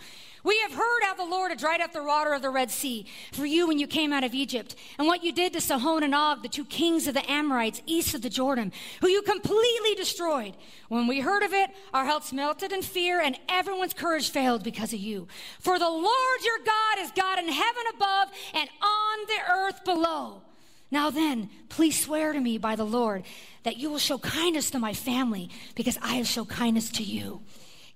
We 0.47 0.57
have 0.61 0.71
heard 0.71 1.03
how 1.03 1.13
the 1.13 1.25
Lord 1.25 1.51
had 1.51 1.59
dried 1.59 1.81
up 1.81 1.91
the 1.91 2.01
water 2.01 2.31
of 2.33 2.41
the 2.41 2.49
Red 2.49 2.71
Sea 2.71 3.05
for 3.33 3.45
you 3.45 3.67
when 3.67 3.79
you 3.79 3.85
came 3.85 4.13
out 4.13 4.23
of 4.23 4.33
Egypt, 4.33 4.77
and 4.97 5.05
what 5.05 5.21
you 5.21 5.33
did 5.33 5.51
to 5.51 5.59
Sihon 5.59 6.03
and 6.03 6.15
Og, 6.15 6.41
the 6.41 6.47
two 6.47 6.63
kings 6.63 7.05
of 7.05 7.15
the 7.15 7.29
Amorites 7.29 7.81
east 7.85 8.15
of 8.15 8.21
the 8.21 8.29
Jordan, 8.29 8.71
who 9.01 9.09
you 9.09 9.21
completely 9.23 9.93
destroyed. 9.95 10.55
When 10.87 11.05
we 11.05 11.19
heard 11.19 11.43
of 11.43 11.51
it, 11.51 11.71
our 11.93 12.05
hearts 12.05 12.31
melted 12.31 12.71
in 12.71 12.81
fear, 12.81 13.19
and 13.19 13.37
everyone's 13.49 13.93
courage 13.93 14.29
failed 14.29 14.63
because 14.63 14.93
of 14.93 15.01
you. 15.01 15.27
For 15.59 15.77
the 15.77 15.89
Lord 15.89 16.39
your 16.45 16.59
God 16.59 16.99
is 16.99 17.11
God 17.11 17.39
in 17.39 17.49
heaven 17.49 17.83
above 17.93 18.29
and 18.53 18.69
on 18.81 19.17
the 19.27 19.51
earth 19.51 19.83
below. 19.83 20.43
Now 20.89 21.09
then, 21.09 21.49
please 21.67 21.99
swear 21.99 22.31
to 22.31 22.39
me 22.39 22.57
by 22.57 22.77
the 22.77 22.85
Lord 22.85 23.23
that 23.63 23.75
you 23.75 23.89
will 23.89 23.99
show 23.99 24.17
kindness 24.17 24.71
to 24.71 24.79
my 24.79 24.93
family 24.93 25.49
because 25.75 25.97
I 26.01 26.15
have 26.15 26.27
shown 26.27 26.45
kindness 26.45 26.89
to 26.91 27.03
you. 27.03 27.41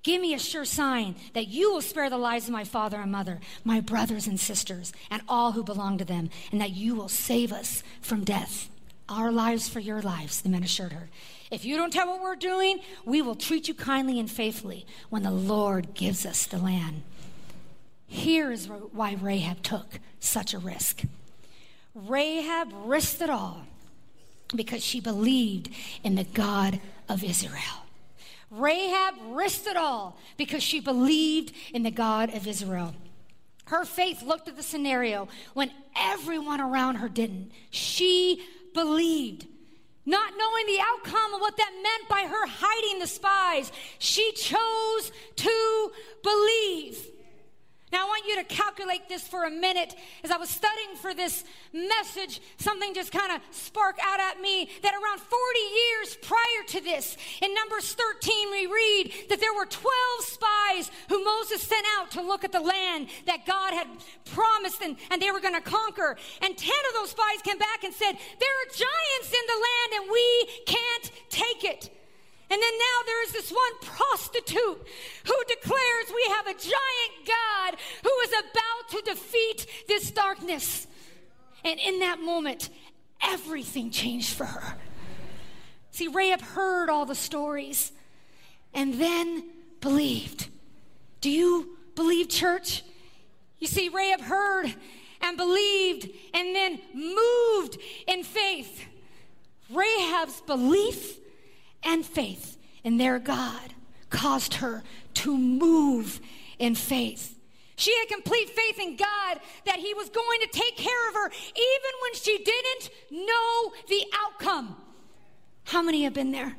Give 0.03 0.21
me 0.21 0.33
a 0.33 0.39
sure 0.39 0.65
sign 0.65 1.15
that 1.33 1.47
you 1.47 1.71
will 1.71 1.81
spare 1.81 2.09
the 2.09 2.17
lives 2.17 2.45
of 2.45 2.53
my 2.53 2.63
father 2.63 2.97
and 2.97 3.11
mother, 3.11 3.39
my 3.63 3.79
brothers 3.79 4.25
and 4.25 4.39
sisters, 4.39 4.91
and 5.11 5.21
all 5.27 5.51
who 5.51 5.63
belong 5.63 5.99
to 5.99 6.05
them, 6.05 6.29
and 6.51 6.59
that 6.59 6.71
you 6.71 6.95
will 6.95 7.09
save 7.09 7.53
us 7.53 7.83
from 8.01 8.23
death. 8.23 8.69
Our 9.07 9.31
lives 9.31 9.69
for 9.69 9.79
your 9.79 10.01
lives, 10.01 10.41
the 10.41 10.49
men 10.49 10.63
assured 10.63 10.93
her. 10.93 11.09
If 11.51 11.65
you 11.65 11.75
don't 11.75 11.91
tell 11.91 12.07
what 12.07 12.21
we're 12.21 12.35
doing, 12.35 12.79
we 13.05 13.21
will 13.21 13.35
treat 13.35 13.67
you 13.67 13.73
kindly 13.73 14.19
and 14.19 14.31
faithfully 14.31 14.85
when 15.09 15.21
the 15.21 15.31
Lord 15.31 15.93
gives 15.93 16.25
us 16.25 16.45
the 16.45 16.57
land. 16.57 17.03
Here 18.07 18.51
is 18.51 18.67
why 18.67 19.17
Rahab 19.21 19.61
took 19.61 19.99
such 20.19 20.53
a 20.53 20.59
risk. 20.59 21.03
Rahab 21.93 22.69
risked 22.85 23.21
it 23.21 23.29
all 23.29 23.65
because 24.55 24.83
she 24.83 24.99
believed 24.99 25.69
in 26.03 26.15
the 26.15 26.23
God 26.23 26.79
of 27.07 27.23
Israel. 27.23 27.85
Rahab 28.51 29.15
risked 29.29 29.65
it 29.67 29.77
all 29.77 30.17
because 30.37 30.61
she 30.61 30.81
believed 30.81 31.53
in 31.73 31.83
the 31.83 31.91
God 31.91 32.35
of 32.35 32.45
Israel. 32.45 32.93
Her 33.65 33.85
faith 33.85 34.21
looked 34.21 34.49
at 34.49 34.57
the 34.57 34.63
scenario 34.63 35.29
when 35.53 35.71
everyone 35.95 36.59
around 36.59 36.95
her 36.95 37.07
didn't. 37.07 37.51
She 37.69 38.43
believed. 38.73 39.47
Not 40.05 40.33
knowing 40.37 40.65
the 40.65 40.81
outcome 40.81 41.33
of 41.35 41.41
what 41.41 41.55
that 41.57 41.71
meant 41.81 42.09
by 42.09 42.27
her 42.27 42.47
hiding 42.47 42.99
the 42.99 43.07
spies, 43.07 43.71
she 43.99 44.31
chose 44.33 45.11
to 45.37 45.91
believe. 46.21 47.07
Now, 47.91 48.05
I 48.05 48.07
want 48.07 48.25
you 48.25 48.35
to 48.37 48.43
calculate 48.45 49.09
this 49.09 49.27
for 49.27 49.43
a 49.43 49.49
minute. 49.49 49.95
As 50.23 50.31
I 50.31 50.37
was 50.37 50.49
studying 50.49 50.95
for 50.95 51.13
this 51.13 51.43
message, 51.73 52.41
something 52.57 52.93
just 52.93 53.11
kind 53.11 53.33
of 53.33 53.41
sparked 53.51 53.99
out 54.01 54.19
at 54.19 54.39
me 54.39 54.69
that 54.81 54.93
around 54.93 55.19
40 55.19 55.59
years 55.59 56.17
prior 56.21 56.63
to 56.67 56.81
this, 56.81 57.17
in 57.41 57.53
Numbers 57.53 57.93
13, 57.93 58.51
we 58.51 58.65
read 58.67 59.13
that 59.29 59.41
there 59.41 59.53
were 59.53 59.65
12 59.65 59.91
spies 60.21 60.91
who 61.09 61.23
Moses 61.23 61.61
sent 61.61 61.85
out 61.97 62.11
to 62.11 62.21
look 62.21 62.45
at 62.45 62.53
the 62.53 62.61
land 62.61 63.07
that 63.25 63.45
God 63.45 63.73
had 63.73 63.87
promised 64.33 64.81
and, 64.81 64.95
and 65.09 65.21
they 65.21 65.31
were 65.31 65.41
going 65.41 65.55
to 65.55 65.61
conquer. 65.61 66.15
And 66.41 66.57
10 66.57 66.69
of 66.89 66.93
those 66.93 67.11
spies 67.11 67.41
came 67.43 67.57
back 67.57 67.83
and 67.83 67.93
said, 67.93 68.13
There 68.39 68.55
are 68.61 68.69
giants 68.69 69.33
in 69.33 69.45
the 69.47 69.59
land 69.67 70.01
and 70.01 70.11
we 70.11 70.45
can't 70.65 71.11
take 71.29 71.63
it. 71.65 72.00
And 72.51 72.61
then 72.61 72.77
now 72.77 73.05
there 73.05 73.23
is 73.23 73.31
this 73.31 73.49
one 73.49 73.71
prostitute 73.81 74.85
who 75.25 75.43
declares 75.47 76.05
we 76.13 76.33
have 76.35 76.47
a 76.47 76.59
giant 76.59 77.25
God 77.25 77.79
who 78.03 78.11
is 78.25 78.31
about 78.31 78.89
to 78.89 79.01
defeat 79.09 79.65
this 79.87 80.11
darkness. 80.11 80.85
And 81.63 81.79
in 81.79 81.99
that 81.99 82.19
moment, 82.19 82.69
everything 83.21 83.89
changed 83.89 84.33
for 84.33 84.43
her. 84.43 84.75
See, 85.91 86.09
Rahab 86.09 86.41
heard 86.41 86.89
all 86.89 87.05
the 87.05 87.15
stories 87.15 87.93
and 88.73 88.95
then 88.95 89.45
believed. 89.79 90.49
Do 91.21 91.29
you 91.29 91.77
believe, 91.95 92.27
church? 92.27 92.83
You 93.59 93.67
see, 93.67 93.87
Rahab 93.87 94.21
heard 94.21 94.75
and 95.21 95.37
believed 95.37 96.09
and 96.33 96.53
then 96.53 96.81
moved 96.93 97.77
in 98.07 98.23
faith. 98.23 98.85
Rahab's 99.69 100.41
belief 100.41 101.20
and 101.83 102.05
faith 102.05 102.57
in 102.83 102.97
their 102.97 103.19
God 103.19 103.73
caused 104.09 104.55
her 104.55 104.83
to 105.15 105.37
move 105.37 106.19
in 106.59 106.75
faith. 106.75 107.37
She 107.75 107.95
had 107.97 108.09
complete 108.09 108.49
faith 108.49 108.79
in 108.79 108.95
God 108.95 109.39
that 109.65 109.77
He 109.79 109.93
was 109.93 110.09
going 110.09 110.39
to 110.41 110.47
take 110.47 110.77
care 110.77 111.09
of 111.09 111.15
her 111.15 111.27
even 111.27 111.91
when 112.03 112.13
she 112.13 112.37
didn't 112.37 112.89
know 113.11 113.73
the 113.89 114.03
outcome. 114.23 114.75
How 115.63 115.81
many 115.81 116.03
have 116.03 116.13
been 116.13 116.31
there? 116.31 116.55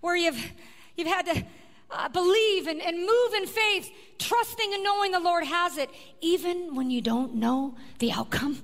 Where 0.00 0.16
you've, 0.16 0.52
you've 0.96 1.08
had 1.08 1.26
to 1.26 1.44
uh, 1.90 2.08
believe 2.08 2.66
and, 2.66 2.80
and 2.80 2.98
move 2.98 3.34
in 3.36 3.46
faith, 3.46 3.90
trusting 4.18 4.72
and 4.72 4.82
knowing 4.82 5.12
the 5.12 5.20
Lord 5.20 5.44
has 5.44 5.76
it, 5.76 5.90
even 6.20 6.74
when 6.74 6.90
you 6.90 7.00
don't 7.00 7.34
know 7.34 7.74
the 7.98 8.12
outcome? 8.12 8.62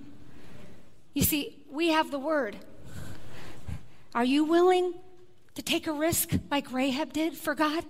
You 1.13 1.23
see, 1.23 1.63
we 1.71 1.89
have 1.89 2.11
the 2.11 2.19
Word. 2.19 2.57
Are 4.15 4.25
you 4.25 4.45
willing 4.45 4.95
to 5.55 5.63
take 5.63 5.87
a 5.87 5.93
risk 5.93 6.33
like 6.51 6.73
Rahab 6.73 7.13
did 7.13 7.37
for 7.37 7.55
God? 7.55 7.85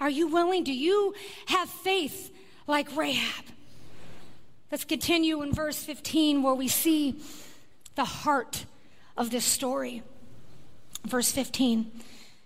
Are 0.00 0.10
you 0.10 0.26
willing? 0.28 0.64
Do 0.64 0.72
you 0.72 1.14
have 1.46 1.68
faith 1.68 2.32
like 2.66 2.94
Rahab? 2.96 3.44
Let's 4.70 4.84
continue 4.84 5.42
in 5.42 5.52
verse 5.52 5.82
15 5.82 6.42
where 6.42 6.54
we 6.54 6.66
see 6.68 7.20
the 7.94 8.04
heart 8.04 8.64
of 9.16 9.30
this 9.30 9.44
story. 9.44 10.02
Verse 11.04 11.30
15. 11.30 11.90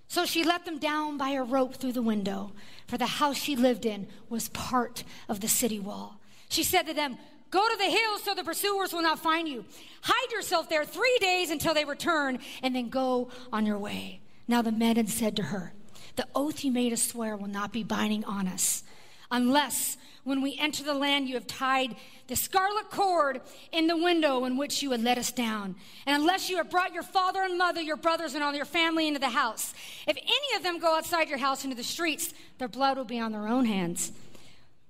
So 0.08 0.24
she 0.24 0.44
let 0.44 0.64
them 0.64 0.78
down 0.78 1.18
by 1.18 1.30
a 1.30 1.42
rope 1.42 1.76
through 1.76 1.92
the 1.92 2.02
window, 2.02 2.52
for 2.86 2.96
the 2.98 3.06
house 3.06 3.36
she 3.36 3.56
lived 3.56 3.86
in 3.86 4.06
was 4.28 4.48
part 4.50 5.04
of 5.28 5.40
the 5.40 5.48
city 5.48 5.80
wall. 5.80 6.20
She 6.48 6.62
said 6.62 6.82
to 6.86 6.94
them, 6.94 7.18
Go 7.50 7.66
to 7.68 7.76
the 7.76 7.84
hills 7.84 8.22
so 8.22 8.34
the 8.34 8.44
pursuers 8.44 8.92
will 8.92 9.02
not 9.02 9.18
find 9.20 9.48
you. 9.48 9.64
Hide 10.02 10.32
yourself 10.32 10.68
there 10.68 10.84
three 10.84 11.16
days 11.20 11.50
until 11.50 11.74
they 11.74 11.84
return, 11.84 12.38
and 12.62 12.74
then 12.74 12.88
go 12.88 13.30
on 13.52 13.66
your 13.66 13.78
way. 13.78 14.20
Now 14.48 14.62
the 14.62 14.72
men 14.72 14.96
had 14.96 15.08
said 15.08 15.36
to 15.36 15.44
her, 15.44 15.72
The 16.16 16.26
oath 16.34 16.64
you 16.64 16.70
made 16.70 16.92
us 16.92 17.02
swear 17.02 17.36
will 17.36 17.48
not 17.48 17.72
be 17.72 17.82
binding 17.82 18.24
on 18.24 18.46
us, 18.46 18.84
unless 19.30 19.96
when 20.24 20.42
we 20.42 20.58
enter 20.58 20.82
the 20.82 20.94
land 20.94 21.28
you 21.28 21.34
have 21.34 21.46
tied 21.46 21.94
the 22.26 22.34
scarlet 22.34 22.90
cord 22.90 23.40
in 23.70 23.86
the 23.86 23.96
window 23.96 24.44
in 24.44 24.56
which 24.56 24.82
you 24.82 24.90
had 24.90 25.02
let 25.02 25.18
us 25.18 25.30
down, 25.30 25.76
and 26.04 26.20
unless 26.20 26.50
you 26.50 26.56
have 26.56 26.70
brought 26.70 26.92
your 26.92 27.04
father 27.04 27.42
and 27.42 27.56
mother, 27.56 27.80
your 27.80 27.96
brothers, 27.96 28.34
and 28.34 28.42
all 28.42 28.54
your 28.54 28.64
family 28.64 29.06
into 29.06 29.20
the 29.20 29.28
house. 29.28 29.72
If 30.06 30.16
any 30.16 30.56
of 30.56 30.64
them 30.64 30.80
go 30.80 30.96
outside 30.96 31.28
your 31.28 31.38
house 31.38 31.62
into 31.62 31.76
the 31.76 31.84
streets, 31.84 32.34
their 32.58 32.68
blood 32.68 32.96
will 32.96 33.04
be 33.04 33.20
on 33.20 33.32
their 33.32 33.46
own 33.46 33.66
hands. 33.66 34.10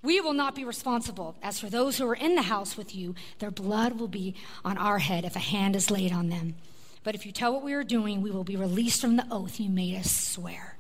We 0.03 0.21
will 0.21 0.33
not 0.33 0.55
be 0.55 0.65
responsible. 0.65 1.37
As 1.43 1.59
for 1.59 1.69
those 1.69 1.99
who 1.99 2.07
are 2.07 2.15
in 2.15 2.35
the 2.35 2.43
house 2.43 2.77
with 2.77 2.95
you, 2.95 3.15
their 3.39 3.51
blood 3.51 3.99
will 3.99 4.09
be 4.09 4.35
on 4.65 4.79
our 4.79 5.01
head 5.01 5.25
if 5.25 5.37
a 5.37 5.41
hand 5.41 5.77
is 5.77 5.91
laid 5.91 6.13
on 6.13 6.29
them. 6.29 6.55
But 7.07 7.15
if 7.15 7.25
you 7.25 7.31
tell 7.31 7.53
what 7.53 7.63
we 7.63 7.73
are 7.73 7.85
doing, 7.85 8.21
we 8.21 8.33
will 8.33 8.43
be 8.43 8.57
released 8.57 9.01
from 9.01 9.15
the 9.15 9.29
oath 9.31 9.61
you 9.61 9.71
made 9.71 9.97
us 9.97 10.11
swear. 10.11 10.77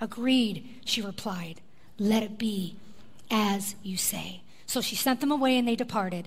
Agreed, 0.00 0.68
she 0.84 1.00
replied. 1.00 1.60
Let 2.00 2.24
it 2.24 2.36
be 2.36 2.74
as 3.30 3.76
you 3.84 3.96
say. 3.96 4.40
So 4.66 4.80
she 4.80 4.96
sent 4.96 5.20
them 5.20 5.30
away, 5.30 5.56
and 5.56 5.68
they 5.68 5.76
departed 5.76 6.26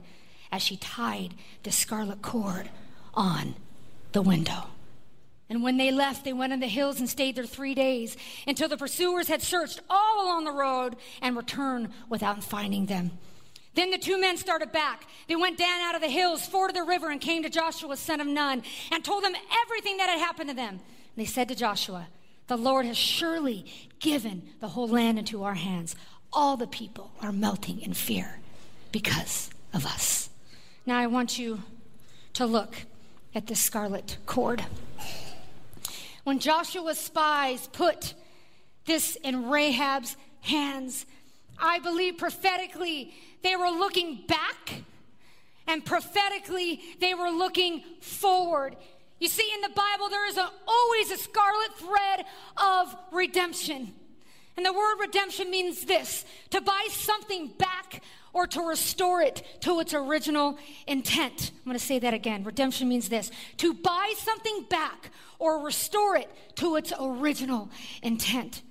as 0.53 0.61
she 0.61 0.77
tied 0.77 1.33
the 1.63 1.71
scarlet 1.73 2.21
cord 2.21 2.69
on 3.13 3.55
the 4.13 4.21
window. 4.21 4.67
And 5.49 5.61
when 5.61 5.75
they 5.75 5.91
left, 5.91 6.23
they 6.23 6.31
went 6.31 6.53
in 6.53 6.61
the 6.61 6.67
hills 6.67 7.01
and 7.01 7.09
stayed 7.09 7.35
there 7.35 7.45
three 7.45 7.75
days 7.75 8.15
until 8.47 8.69
the 8.69 8.77
pursuers 8.77 9.27
had 9.27 9.41
searched 9.41 9.81
all 9.89 10.25
along 10.25 10.45
the 10.45 10.53
road 10.53 10.95
and 11.21 11.35
returned 11.35 11.89
without 12.07 12.41
finding 12.41 12.85
them. 12.85 13.11
Then 13.73 13.89
the 13.89 13.97
two 13.97 14.19
men 14.19 14.37
started 14.37 14.71
back. 14.71 15.05
They 15.27 15.35
went 15.35 15.57
down 15.57 15.81
out 15.81 15.95
of 15.95 16.01
the 16.01 16.09
hills, 16.09 16.45
forded 16.45 16.75
the 16.75 16.83
river, 16.83 17.09
and 17.09 17.21
came 17.21 17.43
to 17.43 17.49
Joshua, 17.49 17.95
son 17.95 18.19
of 18.19 18.27
Nun, 18.27 18.63
and 18.91 19.03
told 19.03 19.23
him 19.23 19.35
everything 19.63 19.97
that 19.97 20.09
had 20.09 20.19
happened 20.19 20.49
to 20.49 20.55
them. 20.55 20.73
And 20.73 20.79
they 21.15 21.25
said 21.25 21.47
to 21.47 21.55
Joshua, 21.55 22.07
The 22.47 22.57
Lord 22.57 22.85
has 22.85 22.97
surely 22.97 23.65
given 23.99 24.43
the 24.59 24.69
whole 24.69 24.87
land 24.87 25.19
into 25.19 25.43
our 25.43 25.53
hands. 25.53 25.95
All 26.33 26.57
the 26.57 26.67
people 26.67 27.11
are 27.21 27.31
melting 27.31 27.81
in 27.81 27.93
fear 27.93 28.39
because 28.91 29.49
of 29.73 29.85
us. 29.85 30.29
Now 30.85 30.97
I 30.97 31.07
want 31.07 31.39
you 31.39 31.63
to 32.33 32.45
look 32.45 32.75
at 33.33 33.47
this 33.47 33.59
scarlet 33.61 34.17
cord. 34.25 34.65
When 36.23 36.39
Joshua's 36.39 36.99
spies 36.99 37.67
put 37.71 38.13
this 38.85 39.15
in 39.17 39.49
Rahab's 39.49 40.17
hands, 40.41 41.05
I 41.61 41.79
believe 41.79 42.17
prophetically 42.17 43.13
they 43.43 43.55
were 43.55 43.69
looking 43.69 44.23
back 44.27 44.83
and 45.67 45.85
prophetically 45.85 46.81
they 46.99 47.13
were 47.13 47.29
looking 47.29 47.83
forward. 48.01 48.75
You 49.19 49.27
see, 49.27 49.49
in 49.53 49.61
the 49.61 49.69
Bible, 49.69 50.09
there 50.09 50.27
is 50.27 50.37
a, 50.37 50.49
always 50.67 51.11
a 51.11 51.17
scarlet 51.17 51.77
thread 51.77 52.25
of 52.57 52.95
redemption. 53.11 53.93
And 54.57 54.65
the 54.65 54.73
word 54.73 54.97
redemption 54.99 55.49
means 55.49 55.85
this 55.85 56.25
to 56.49 56.59
buy 56.59 56.87
something 56.89 57.49
back 57.57 58.03
or 58.33 58.47
to 58.47 58.61
restore 58.61 59.21
it 59.21 59.43
to 59.61 59.79
its 59.79 59.93
original 59.93 60.57
intent. 60.87 61.51
I'm 61.59 61.65
going 61.65 61.77
to 61.77 61.83
say 61.83 61.99
that 61.99 62.13
again. 62.13 62.43
Redemption 62.43 62.89
means 62.89 63.09
this 63.09 63.31
to 63.57 63.73
buy 63.73 64.13
something 64.17 64.65
back 64.69 65.11
or 65.39 65.63
restore 65.63 66.15
it 66.15 66.29
to 66.55 66.75
its 66.75 66.91
original 66.99 67.69
intent. 68.01 68.61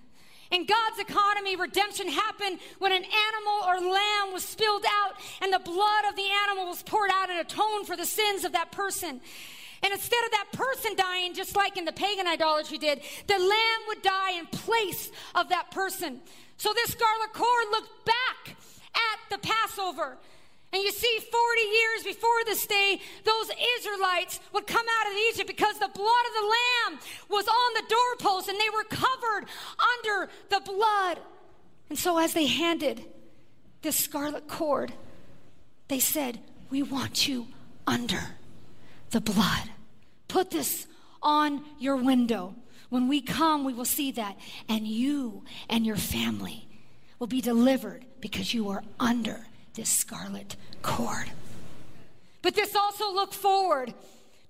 In 0.50 0.66
God's 0.66 0.98
economy, 0.98 1.54
redemption 1.54 2.08
happened 2.08 2.58
when 2.78 2.90
an 2.90 3.04
animal 3.04 3.68
or 3.68 3.92
lamb 3.92 4.32
was 4.32 4.44
spilled 4.44 4.84
out 4.84 5.14
and 5.40 5.52
the 5.52 5.60
blood 5.60 6.04
of 6.08 6.16
the 6.16 6.26
animal 6.48 6.66
was 6.66 6.82
poured 6.82 7.10
out 7.12 7.30
and 7.30 7.38
atoned 7.38 7.86
for 7.86 7.96
the 7.96 8.06
sins 8.06 8.44
of 8.44 8.52
that 8.52 8.72
person. 8.72 9.20
And 9.82 9.92
instead 9.92 10.24
of 10.24 10.30
that 10.32 10.46
person 10.52 10.96
dying, 10.96 11.34
just 11.34 11.56
like 11.56 11.76
in 11.76 11.84
the 11.84 11.92
pagan 11.92 12.26
idolatry 12.26 12.78
did, 12.78 13.00
the 13.28 13.38
lamb 13.38 13.80
would 13.88 14.02
die 14.02 14.32
in 14.32 14.46
place 14.46 15.10
of 15.34 15.48
that 15.50 15.70
person. 15.70 16.20
So 16.56 16.72
this 16.74 16.90
scarlet 16.90 17.32
cord 17.32 17.66
looked 17.70 18.04
back 18.04 18.56
at 18.94 19.30
the 19.30 19.38
Passover. 19.38 20.18
And 20.72 20.82
you 20.82 20.92
see, 20.92 21.18
40 21.18 21.60
years 21.60 22.04
before 22.04 22.44
this 22.44 22.64
day, 22.64 23.00
those 23.24 23.50
Israelites 23.78 24.38
would 24.52 24.68
come 24.68 24.86
out 25.00 25.10
of 25.10 25.18
Egypt 25.30 25.48
because 25.48 25.78
the 25.78 25.88
blood 25.88 25.96
of 25.96 26.34
the 26.34 26.46
Lamb 26.46 27.00
was 27.28 27.48
on 27.48 27.74
the 27.74 27.82
doorpost 27.88 28.48
and 28.48 28.58
they 28.58 28.70
were 28.70 28.84
covered 28.84 29.46
under 29.98 30.30
the 30.48 30.60
blood. 30.60 31.18
And 31.88 31.98
so, 31.98 32.18
as 32.18 32.34
they 32.34 32.46
handed 32.46 33.04
this 33.82 33.96
scarlet 33.96 34.46
cord, 34.46 34.92
they 35.88 35.98
said, 35.98 36.38
We 36.70 36.82
want 36.82 37.26
you 37.26 37.48
under 37.84 38.36
the 39.10 39.20
blood. 39.20 39.70
Put 40.28 40.52
this 40.52 40.86
on 41.20 41.64
your 41.80 41.96
window. 41.96 42.54
When 42.90 43.08
we 43.08 43.20
come, 43.20 43.64
we 43.64 43.74
will 43.74 43.84
see 43.84 44.12
that. 44.12 44.36
And 44.68 44.86
you 44.86 45.42
and 45.68 45.84
your 45.84 45.96
family 45.96 46.68
will 47.18 47.26
be 47.26 47.40
delivered 47.40 48.04
because 48.20 48.54
you 48.54 48.68
are 48.68 48.84
under 49.00 49.46
this 49.74 49.90
scarlet 49.90 50.56
cord. 50.82 51.30
But 52.42 52.54
this 52.54 52.74
also 52.74 53.12
looked 53.12 53.34
forward 53.34 53.94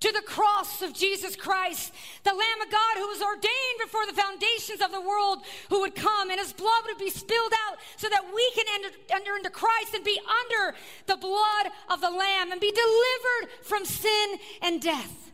to 0.01 0.11
the 0.11 0.21
cross 0.21 0.81
of 0.81 0.93
Jesus 0.93 1.35
Christ, 1.35 1.93
the 2.23 2.31
Lamb 2.31 2.61
of 2.65 2.71
God 2.71 2.97
who 2.97 3.07
was 3.07 3.21
ordained 3.21 3.79
before 3.83 4.05
the 4.07 4.19
foundations 4.19 4.81
of 4.81 4.91
the 4.91 4.99
world, 4.99 5.43
who 5.69 5.81
would 5.81 5.95
come 5.95 6.31
and 6.31 6.39
his 6.39 6.53
blood 6.53 6.83
would 6.87 6.97
be 6.97 7.11
spilled 7.11 7.53
out 7.67 7.77
so 7.97 8.09
that 8.09 8.25
we 8.33 8.51
can 8.55 8.65
enter, 8.73 8.97
enter 9.09 9.35
into 9.35 9.51
Christ 9.51 9.93
and 9.93 10.03
be 10.03 10.19
under 10.43 10.75
the 11.05 11.17
blood 11.17 11.71
of 11.89 12.01
the 12.01 12.09
Lamb 12.09 12.51
and 12.51 12.59
be 12.59 12.71
delivered 12.71 13.55
from 13.61 13.85
sin 13.85 14.39
and 14.63 14.81
death 14.81 15.31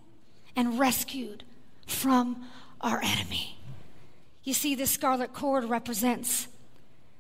and 0.55 0.77
rescued 0.77 1.45
from 1.85 2.45
our 2.81 3.01
enemy. 3.01 3.57
You 4.43 4.53
see, 4.53 4.75
this 4.75 4.91
scarlet 4.91 5.33
cord 5.33 5.63
represents 5.63 6.47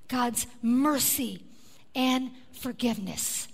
God's 0.09 0.47
mercy 0.61 1.43
and 1.95 2.31
forgiveness 2.51 3.47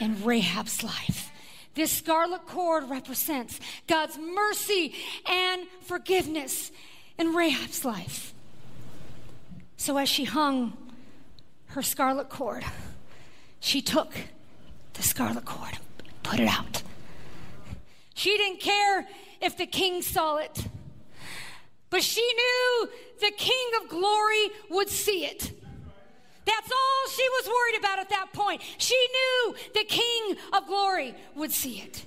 in 0.00 0.22
Rahab's 0.24 0.82
life. 0.82 1.30
This 1.74 1.90
scarlet 1.90 2.46
cord 2.46 2.88
represents 2.88 3.58
God's 3.86 4.16
mercy 4.18 4.94
and 5.26 5.66
forgiveness 5.82 6.70
in 7.18 7.34
Rahab's 7.34 7.84
life. 7.84 8.32
So 9.76 9.96
as 9.96 10.08
she 10.08 10.24
hung 10.24 10.76
her 11.66 11.82
scarlet 11.82 12.28
cord, 12.28 12.64
she 13.60 13.82
took 13.82 14.14
the 14.92 15.02
scarlet 15.02 15.44
cord, 15.44 15.78
put 16.22 16.38
it 16.38 16.46
out. 16.48 16.82
She 18.14 18.36
didn't 18.36 18.60
care 18.60 19.08
if 19.40 19.56
the 19.56 19.66
king 19.66 20.00
saw 20.00 20.36
it, 20.36 20.68
but 21.90 22.02
she 22.02 22.22
knew 22.22 22.88
the 23.20 23.32
king 23.36 23.70
of 23.82 23.88
glory 23.88 24.50
would 24.70 24.88
see 24.88 25.24
it. 25.24 25.52
That's 26.44 26.70
all 26.70 27.10
she 27.10 27.28
was 27.28 27.46
worried 27.48 27.78
about 27.78 27.98
at 27.98 28.10
that 28.10 28.32
point. 28.32 28.60
She 28.78 28.96
knew 29.12 29.54
the 29.74 29.84
King 29.84 30.36
of 30.52 30.66
glory 30.66 31.14
would 31.34 31.52
see 31.52 31.80
it. 31.80 32.04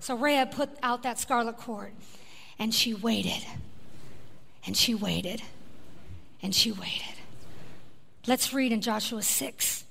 So 0.00 0.16
Rahab 0.16 0.50
put 0.50 0.70
out 0.82 1.02
that 1.02 1.18
scarlet 1.18 1.56
cord 1.56 1.92
and 2.58 2.74
she 2.74 2.94
waited 2.94 3.44
and 4.66 4.76
she 4.76 4.94
waited 4.94 5.42
and 6.42 6.54
she 6.54 6.72
waited. 6.72 7.14
Let's 8.26 8.52
read 8.52 8.72
in 8.72 8.80
Joshua 8.80 9.22
6 9.22 9.84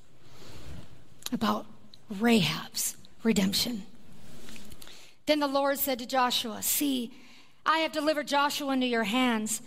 about 1.32 1.65
Rahab's 2.10 2.95
redemption. 3.23 3.84
Then 5.25 5.39
the 5.39 5.47
Lord 5.47 5.78
said 5.78 5.99
to 5.99 6.06
Joshua, 6.06 6.63
See, 6.63 7.12
I 7.65 7.80
have 7.80 7.91
delivered 7.91 8.28
Joshua 8.28 8.73
into 8.73 8.88
your 8.88 9.04
hands 9.04 9.62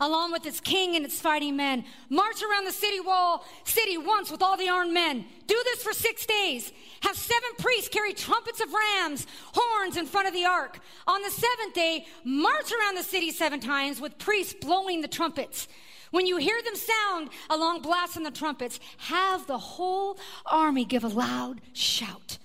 along 0.00 0.32
with 0.32 0.46
its 0.46 0.60
king 0.60 0.96
and 0.96 1.04
its 1.04 1.20
fighting 1.20 1.56
men. 1.56 1.84
March 2.10 2.42
around 2.42 2.64
the 2.66 2.72
city 2.72 3.00
wall, 3.00 3.44
city 3.64 3.96
once 3.96 4.30
with 4.30 4.42
all 4.42 4.56
the 4.56 4.68
armed 4.68 4.92
men. 4.92 5.24
Do 5.46 5.60
this 5.64 5.82
for 5.82 5.92
six 5.92 6.26
days. 6.26 6.72
Have 7.02 7.16
seven 7.16 7.50
priests 7.58 7.88
carry 7.88 8.12
trumpets 8.12 8.60
of 8.60 8.72
rams, 8.72 9.26
horns 9.52 9.96
in 9.96 10.06
front 10.06 10.28
of 10.28 10.34
the 10.34 10.44
ark. 10.44 10.80
On 11.06 11.22
the 11.22 11.30
seventh 11.30 11.74
day, 11.74 12.06
march 12.24 12.70
around 12.72 12.96
the 12.96 13.02
city 13.02 13.30
seven 13.30 13.60
times 13.60 14.00
with 14.00 14.18
priests 14.18 14.54
blowing 14.60 15.00
the 15.00 15.08
trumpets. 15.08 15.68
When 16.10 16.26
you 16.26 16.36
hear 16.36 16.62
them 16.62 16.76
sound 16.76 17.30
along 17.50 17.82
blasts 17.82 18.16
on 18.16 18.22
the 18.22 18.30
trumpets, 18.30 18.78
have 18.98 19.46
the 19.46 19.58
whole 19.58 20.18
army 20.44 20.84
give 20.84 21.04
a 21.04 21.08
loud 21.08 21.60
shout. 21.72 22.38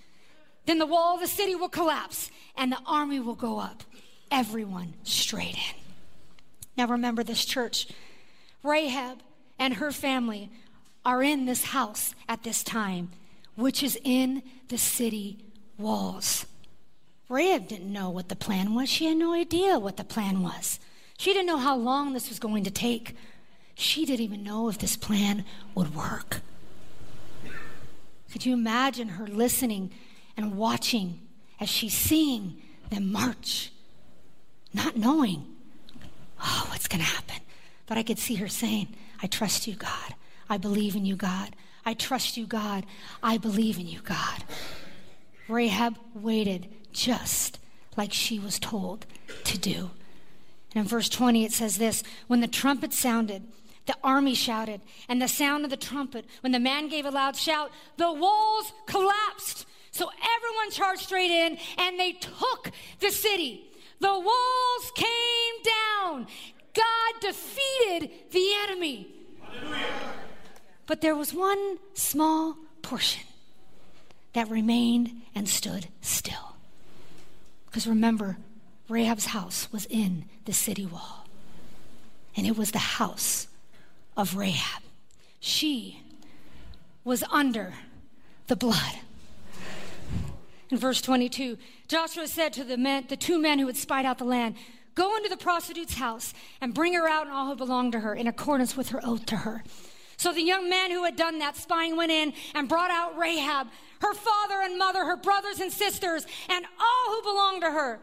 Then 0.66 0.80
the 0.80 0.86
wall 0.86 1.16
of 1.16 1.22
the 1.22 1.28
city 1.28 1.56
will 1.56 1.70
collapse 1.70 2.32
and 2.56 2.72
the 2.72 2.80
army 2.86 3.20
will 3.20 3.36
go 3.36 3.60
up, 3.60 3.84
everyone 4.32 4.94
straight 5.04 5.56
in. 5.56 5.81
Now 6.78 6.88
remember 6.88 7.24
this 7.24 7.46
church. 7.46 7.88
Rahab 8.64 9.20
and 9.60 9.76
her 9.76 9.92
family 9.92 10.50
are 11.06 11.24
in 11.24 11.46
this 11.46 11.66
house 11.66 12.16
at 12.30 12.44
this 12.44 12.64
time, 12.64 13.10
which 13.56 13.84
is 13.84 14.00
in 14.04 14.44
the 14.70 14.78
city 14.78 15.38
walls. 15.78 16.46
Rahab 17.30 17.68
didn't 17.68 17.92
know 17.92 18.10
what 18.10 18.30
the 18.30 18.36
plan 18.36 18.76
was. 18.76 18.90
She 18.90 19.06
had 19.06 19.18
no 19.18 19.34
idea 19.34 19.80
what 19.80 19.98
the 19.98 20.04
plan 20.04 20.44
was. 20.44 20.80
She 21.18 21.34
didn't 21.34 21.48
know 21.48 21.58
how 21.58 21.76
long 21.76 22.14
this 22.14 22.30
was 22.30 22.40
going 22.40 22.64
to 22.66 22.72
take. 22.72 23.16
She 23.76 24.06
didn't 24.06 24.26
even 24.26 24.44
know 24.44 24.70
if 24.70 24.78
this 24.78 24.98
plan 24.98 25.46
would 25.74 25.96
work. 25.96 26.42
Could 28.32 28.46
you 28.46 28.54
imagine 28.54 29.10
her 29.10 29.28
listening 29.28 29.92
and 30.38 30.58
watching 30.58 31.20
as 31.60 31.70
she's 31.70 31.94
seeing 31.94 32.62
them 32.90 33.12
march, 33.12 33.72
not 34.74 34.98
knowing 34.98 35.46
oh, 36.42 36.68
what's 36.70 36.88
going 36.88 37.02
to 37.02 37.08
happen? 37.08 37.38
But 37.86 37.98
I 37.98 38.04
could 38.04 38.20
see 38.20 38.36
her 38.36 38.48
saying, 38.48 38.96
I 39.22 39.28
trust 39.28 39.68
you, 39.68 39.76
God. 39.76 40.16
I 40.50 40.58
believe 40.58 40.96
in 40.96 41.06
you, 41.06 41.16
God. 41.16 41.56
I 41.86 41.94
trust 41.94 42.38
you, 42.38 42.46
God. 42.46 42.86
I 43.24 43.38
believe 43.38 43.78
in 43.78 43.88
you, 43.88 44.02
God. 44.02 44.44
Rahab 45.48 45.98
waited 46.14 46.68
just 46.92 47.60
like 47.98 48.14
she 48.14 48.40
was 48.40 48.60
told 48.60 49.06
to 49.44 49.58
do. 49.58 49.92
And 50.74 50.84
in 50.84 50.88
verse 50.88 51.10
20, 51.10 51.44
it 51.44 51.52
says 51.52 51.78
this 51.78 52.04
When 52.28 52.42
the 52.42 52.48
trumpet 52.48 52.94
sounded, 52.94 53.44
the 53.88 53.96
army 54.04 54.36
shouted, 54.36 54.82
and 55.10 55.22
the 55.22 55.28
sound 55.28 55.66
of 55.66 55.72
the 55.72 55.78
trumpet, 55.78 56.26
when 56.42 56.52
the 56.52 56.60
man 56.60 56.88
gave 56.88 57.06
a 57.06 57.12
loud 57.12 57.36
shout, 57.36 57.72
the 57.98 58.12
walls 58.12 58.72
collapsed. 58.86 59.66
So 59.92 60.10
everyone 60.10 60.72
charged 60.72 61.02
straight 61.02 61.32
in, 61.32 61.58
and 61.78 62.00
they 62.00 62.14
took 62.14 62.72
the 63.00 63.10
city. 63.10 63.71
The 64.02 64.08
walls 64.08 64.92
came 64.96 65.64
down. 65.64 66.28
God 66.74 67.22
defeated 67.22 68.10
the 68.32 68.54
enemy. 68.64 69.08
But 70.88 71.02
there 71.02 71.16
was 71.16 71.34
one 71.34 71.78
small 71.94 72.58
portion 72.82 73.24
that 74.34 74.50
remained 74.50 75.22
and 75.36 75.48
stood 75.48 75.88
still. 76.02 76.56
Because 77.68 77.86
remember, 77.86 78.38
Rahab's 78.90 79.28
house 79.28 79.72
was 79.72 79.86
in 79.86 80.26
the 80.46 80.54
city 80.54 80.86
wall, 80.86 81.28
and 82.36 82.48
it 82.48 82.58
was 82.58 82.72
the 82.72 82.80
house 82.80 83.48
of 84.18 84.36
Rahab. 84.36 84.82
She 85.40 86.02
was 87.04 87.24
under 87.32 87.76
the 88.48 88.56
blood. 88.56 89.00
In 90.72 90.78
verse 90.78 91.02
22, 91.02 91.58
Joshua 91.90 92.28
said 92.28 92.54
to 92.54 92.64
the 92.64 92.78
men, 92.78 93.06
the 93.10 93.18
two 93.18 93.38
men 93.38 93.60
who 93.60 93.68
had 93.68 93.76
spied 93.76 94.06
out 94.06 94.18
the 94.18 94.24
land, 94.24 94.56
Go 94.96 95.16
into 95.16 95.30
the 95.30 95.38
prostitute's 95.38 95.96
house 95.96 96.34
and 96.60 96.74
bring 96.74 96.94
her 96.94 97.08
out 97.08 97.28
and 97.28 97.36
all 97.36 97.48
who 97.48 97.56
belong 97.56 97.92
to 97.92 98.00
her 98.02 98.14
in 98.14 98.28
accordance 98.28 98.76
with 98.76 98.90
her 98.90 99.00
oath 99.06 99.26
to 99.28 99.38
her. 99.38 99.64
So 100.18 100.34
the 100.34 100.44
young 100.44 100.70
man 100.70 100.92
who 100.92 101.04
had 101.04 101.16
done 101.16 101.40
that 101.40 101.56
spying 101.56 101.96
went 101.96 102.12
in 102.12 102.34
and 102.54 102.68
brought 102.68 102.92
out 102.92 103.18
Rahab, 103.18 103.68
her 104.02 104.14
father 104.14 104.62
and 104.62 104.78
mother, 104.78 105.06
her 105.06 105.16
brothers 105.16 105.60
and 105.60 105.72
sisters, 105.72 106.26
and 106.50 106.66
all 106.80 107.16
who 107.16 107.22
belonged 107.22 107.62
to 107.62 107.72
her. 107.72 108.00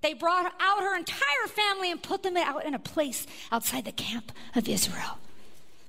They 0.00 0.14
brought 0.14 0.52
out 0.60 0.80
her 0.80 0.96
entire 0.96 1.46
family 1.48 1.90
and 1.90 2.00
put 2.00 2.22
them 2.22 2.36
out 2.36 2.64
in 2.64 2.74
a 2.74 2.78
place 2.78 3.26
outside 3.50 3.84
the 3.84 3.92
camp 3.92 4.30
of 4.54 4.68
Israel. 4.68 5.18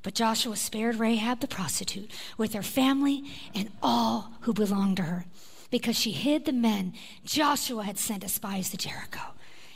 But 0.02 0.16
Joshua 0.16 0.56
spared 0.56 0.96
Rahab 0.96 1.42
the 1.42 1.48
prostitute 1.48 2.12
with 2.38 2.54
her 2.54 2.64
family 2.64 3.24
and 3.54 3.70
all 3.84 4.32
who 4.42 4.54
belonged 4.54 4.98
to 4.98 5.04
her 5.04 5.26
because 5.72 5.98
she 5.98 6.12
hid 6.12 6.46
the 6.46 6.54
men 6.54 6.94
Joshua 7.24 7.84
had 7.84 7.98
sent 7.98 8.24
as 8.24 8.34
spies 8.34 8.70
to 8.72 8.78
Jericho. 8.78 9.22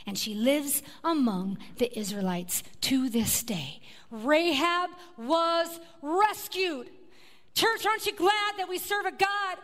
And 0.06 0.18
she 0.18 0.36
lives 0.36 0.84
among 1.04 1.58
the 1.78 1.98
Israelites 1.98 2.64
to 2.82 3.10
this 3.10 3.42
day. 3.44 3.80
Rahab 4.12 4.90
was 5.18 5.80
rescued. 6.02 6.90
Church, 7.54 7.86
aren't 7.86 8.06
you 8.06 8.14
glad 8.14 8.58
that 8.58 8.68
we 8.68 8.78
serve 8.80 9.06
a 9.06 9.12
God 9.12 9.58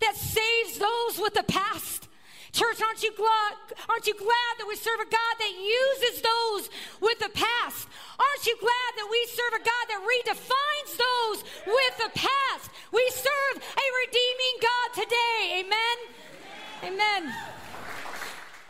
that 0.00 0.16
saves 0.16 0.78
those 0.78 1.18
with 1.22 1.34
the 1.34 1.42
past? 1.42 2.08
Church, 2.52 2.82
aren't 2.82 3.02
you 3.02 3.12
glad, 3.16 3.54
aren't 3.88 4.06
you 4.06 4.14
glad 4.14 4.52
that 4.58 4.66
we 4.68 4.76
serve 4.76 5.00
a 5.00 5.08
God 5.08 5.34
that 5.38 5.52
uses 5.56 6.20
those 6.20 6.68
with 7.00 7.18
the 7.18 7.30
past? 7.30 7.88
Aren't 8.18 8.46
you 8.46 8.56
glad 8.60 8.90
that 8.96 9.08
we 9.10 9.26
serve 9.32 9.60
a 9.60 9.64
God 9.64 9.84
that 9.88 10.00
redefines 10.04 10.96
those 11.00 11.44
with 11.66 11.96
the 11.96 12.10
past? 12.14 12.70
We 12.92 13.10
serve 13.10 13.56
a 13.56 13.86
redeeming 14.04 14.56
God 14.60 15.02
today. 15.02 15.64
Amen. 15.64 16.92
Amen. 16.92 17.34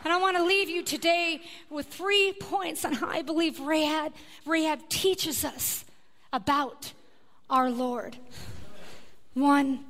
And 0.05 0.13
I 0.13 0.17
want 0.17 0.37
to 0.37 0.43
leave 0.43 0.69
you 0.69 0.83
today 0.83 1.41
with 1.69 1.87
three 1.87 2.33
points 2.39 2.85
on 2.85 2.93
how 2.93 3.09
I 3.09 3.21
believe 3.21 3.59
Rahab, 3.59 4.13
Rahab 4.45 4.87
teaches 4.87 5.43
us 5.43 5.83
about 6.31 6.93
our 7.49 7.69
Lord. 7.69 8.15
One, 9.33 9.83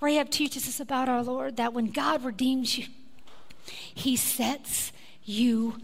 Rahab 0.00 0.30
teaches 0.30 0.68
us 0.68 0.80
about 0.80 1.08
our 1.08 1.22
Lord 1.22 1.56
that 1.56 1.72
when 1.72 1.86
God 1.86 2.24
redeems 2.24 2.76
you, 2.76 2.86
he 3.66 4.16
sets 4.16 4.92
you 5.24 5.78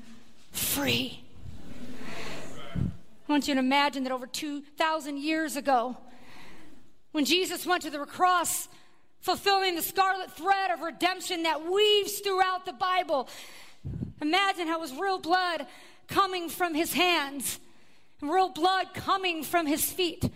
free. 0.52 1.22
I 2.76 3.32
want 3.32 3.48
you 3.48 3.54
to 3.54 3.60
imagine 3.60 4.02
that 4.04 4.12
over 4.12 4.26
2,000 4.26 5.18
years 5.18 5.56
ago, 5.56 5.96
when 7.12 7.24
Jesus 7.24 7.64
went 7.64 7.82
to 7.82 7.90
the 7.90 7.98
cross, 8.04 8.68
fulfilling 9.20 9.76
the 9.76 9.82
scarlet 9.82 10.32
thread 10.32 10.70
of 10.70 10.80
redemption 10.80 11.44
that 11.44 11.64
weaves 11.64 12.18
throughout 12.18 12.66
the 12.66 12.72
Bible, 12.72 13.28
imagine 14.20 14.66
how 14.66 14.78
it 14.78 14.80
was 14.80 14.92
real 14.92 15.18
blood 15.18 15.66
coming 16.08 16.48
from 16.48 16.74
his 16.74 16.92
hands, 16.92 17.60
and 18.20 18.30
real 18.30 18.48
blood 18.48 18.88
coming 18.94 19.44
from 19.44 19.66
his 19.66 19.84
feet, 19.90 20.28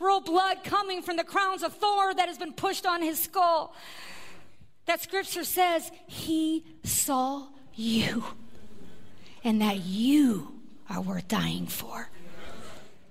real 0.00 0.20
blood 0.20 0.64
coming 0.64 1.02
from 1.02 1.16
the 1.16 1.24
crowns 1.24 1.62
of 1.62 1.74
thorn 1.74 2.16
that 2.16 2.28
has 2.28 2.38
been 2.38 2.52
pushed 2.52 2.86
on 2.86 3.02
his 3.02 3.22
skull. 3.22 3.74
That 4.86 5.00
scripture 5.00 5.44
says 5.44 5.92
he 6.08 6.64
saw 6.82 7.46
you 7.74 8.24
and 9.44 9.60
that 9.60 9.76
you 9.84 10.60
are 10.88 11.00
worth 11.00 11.28
dying 11.28 11.66
for. 11.66 12.10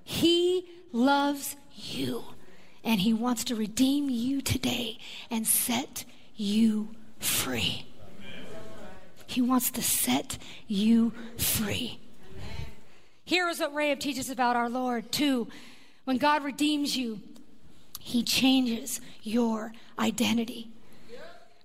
He 0.04 0.68
loves 0.92 1.56
you 1.76 2.24
and 2.84 3.00
He 3.02 3.14
wants 3.14 3.44
to 3.46 3.56
redeem 3.56 4.10
you 4.10 4.42
today 4.42 4.98
and 5.30 5.46
set 5.46 6.06
you 6.36 6.90
free. 7.20 7.86
He 9.28 9.42
wants 9.42 9.70
to 9.72 9.84
set 9.84 10.38
you 10.68 11.14
free. 11.38 12.00
Here 13.26 13.48
is 13.48 13.60
what 13.60 13.76
Rahab 13.76 14.00
teaches 14.00 14.30
about 14.32 14.56
our 14.56 14.70
Lord, 14.70 15.12
too. 15.12 15.48
When 16.10 16.18
God 16.18 16.44
redeems 16.44 16.98
you, 16.98 17.20
He 18.00 18.24
changes 18.24 19.00
your 19.22 19.74
identity. 20.00 20.72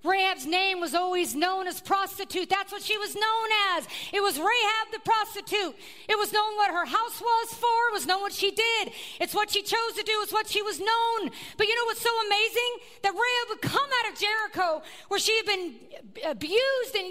Rahab's 0.05 0.45
name 0.45 0.81
was 0.81 0.95
always 0.95 1.35
known 1.35 1.67
as 1.67 1.81
prostitute. 1.81 2.51
That's 2.51 2.71
what 2.71 2.83
she 2.83 2.99
was 2.99 3.15
known 3.15 3.49
as. 3.73 3.89
It 4.13 4.21
was 4.21 4.37
Rahab 4.37 4.93
the 4.93 4.99
prostitute. 4.99 5.75
It 6.11 6.19
was 6.19 6.31
known 6.31 6.57
what 6.57 6.71
her 6.71 6.85
house 6.85 7.23
was 7.23 7.55
for. 7.55 7.89
It 7.89 7.95
was 7.95 8.05
known 8.05 8.21
what 8.21 8.35
she 8.35 8.51
did. 8.51 8.93
It's 9.19 9.35
what 9.35 9.51
she 9.51 9.63
chose 9.63 9.95
to 9.97 10.03
do. 10.03 10.13
It's 10.21 10.31
what 10.31 10.47
she 10.47 10.61
was 10.61 10.79
known. 10.79 11.31
But 11.57 11.67
you 11.67 11.75
know 11.77 11.87
what's 11.87 12.03
so 12.03 12.15
amazing? 12.27 12.73
That 13.01 13.15
Rahab 13.15 13.49
would 13.49 13.63
come 13.63 13.89
out 14.05 14.13
of 14.13 14.19
Jericho 14.21 14.83
where 15.09 15.21
she 15.21 15.35
had 15.39 15.47
been 15.47 15.75
abused 16.23 16.95
and 16.95 17.07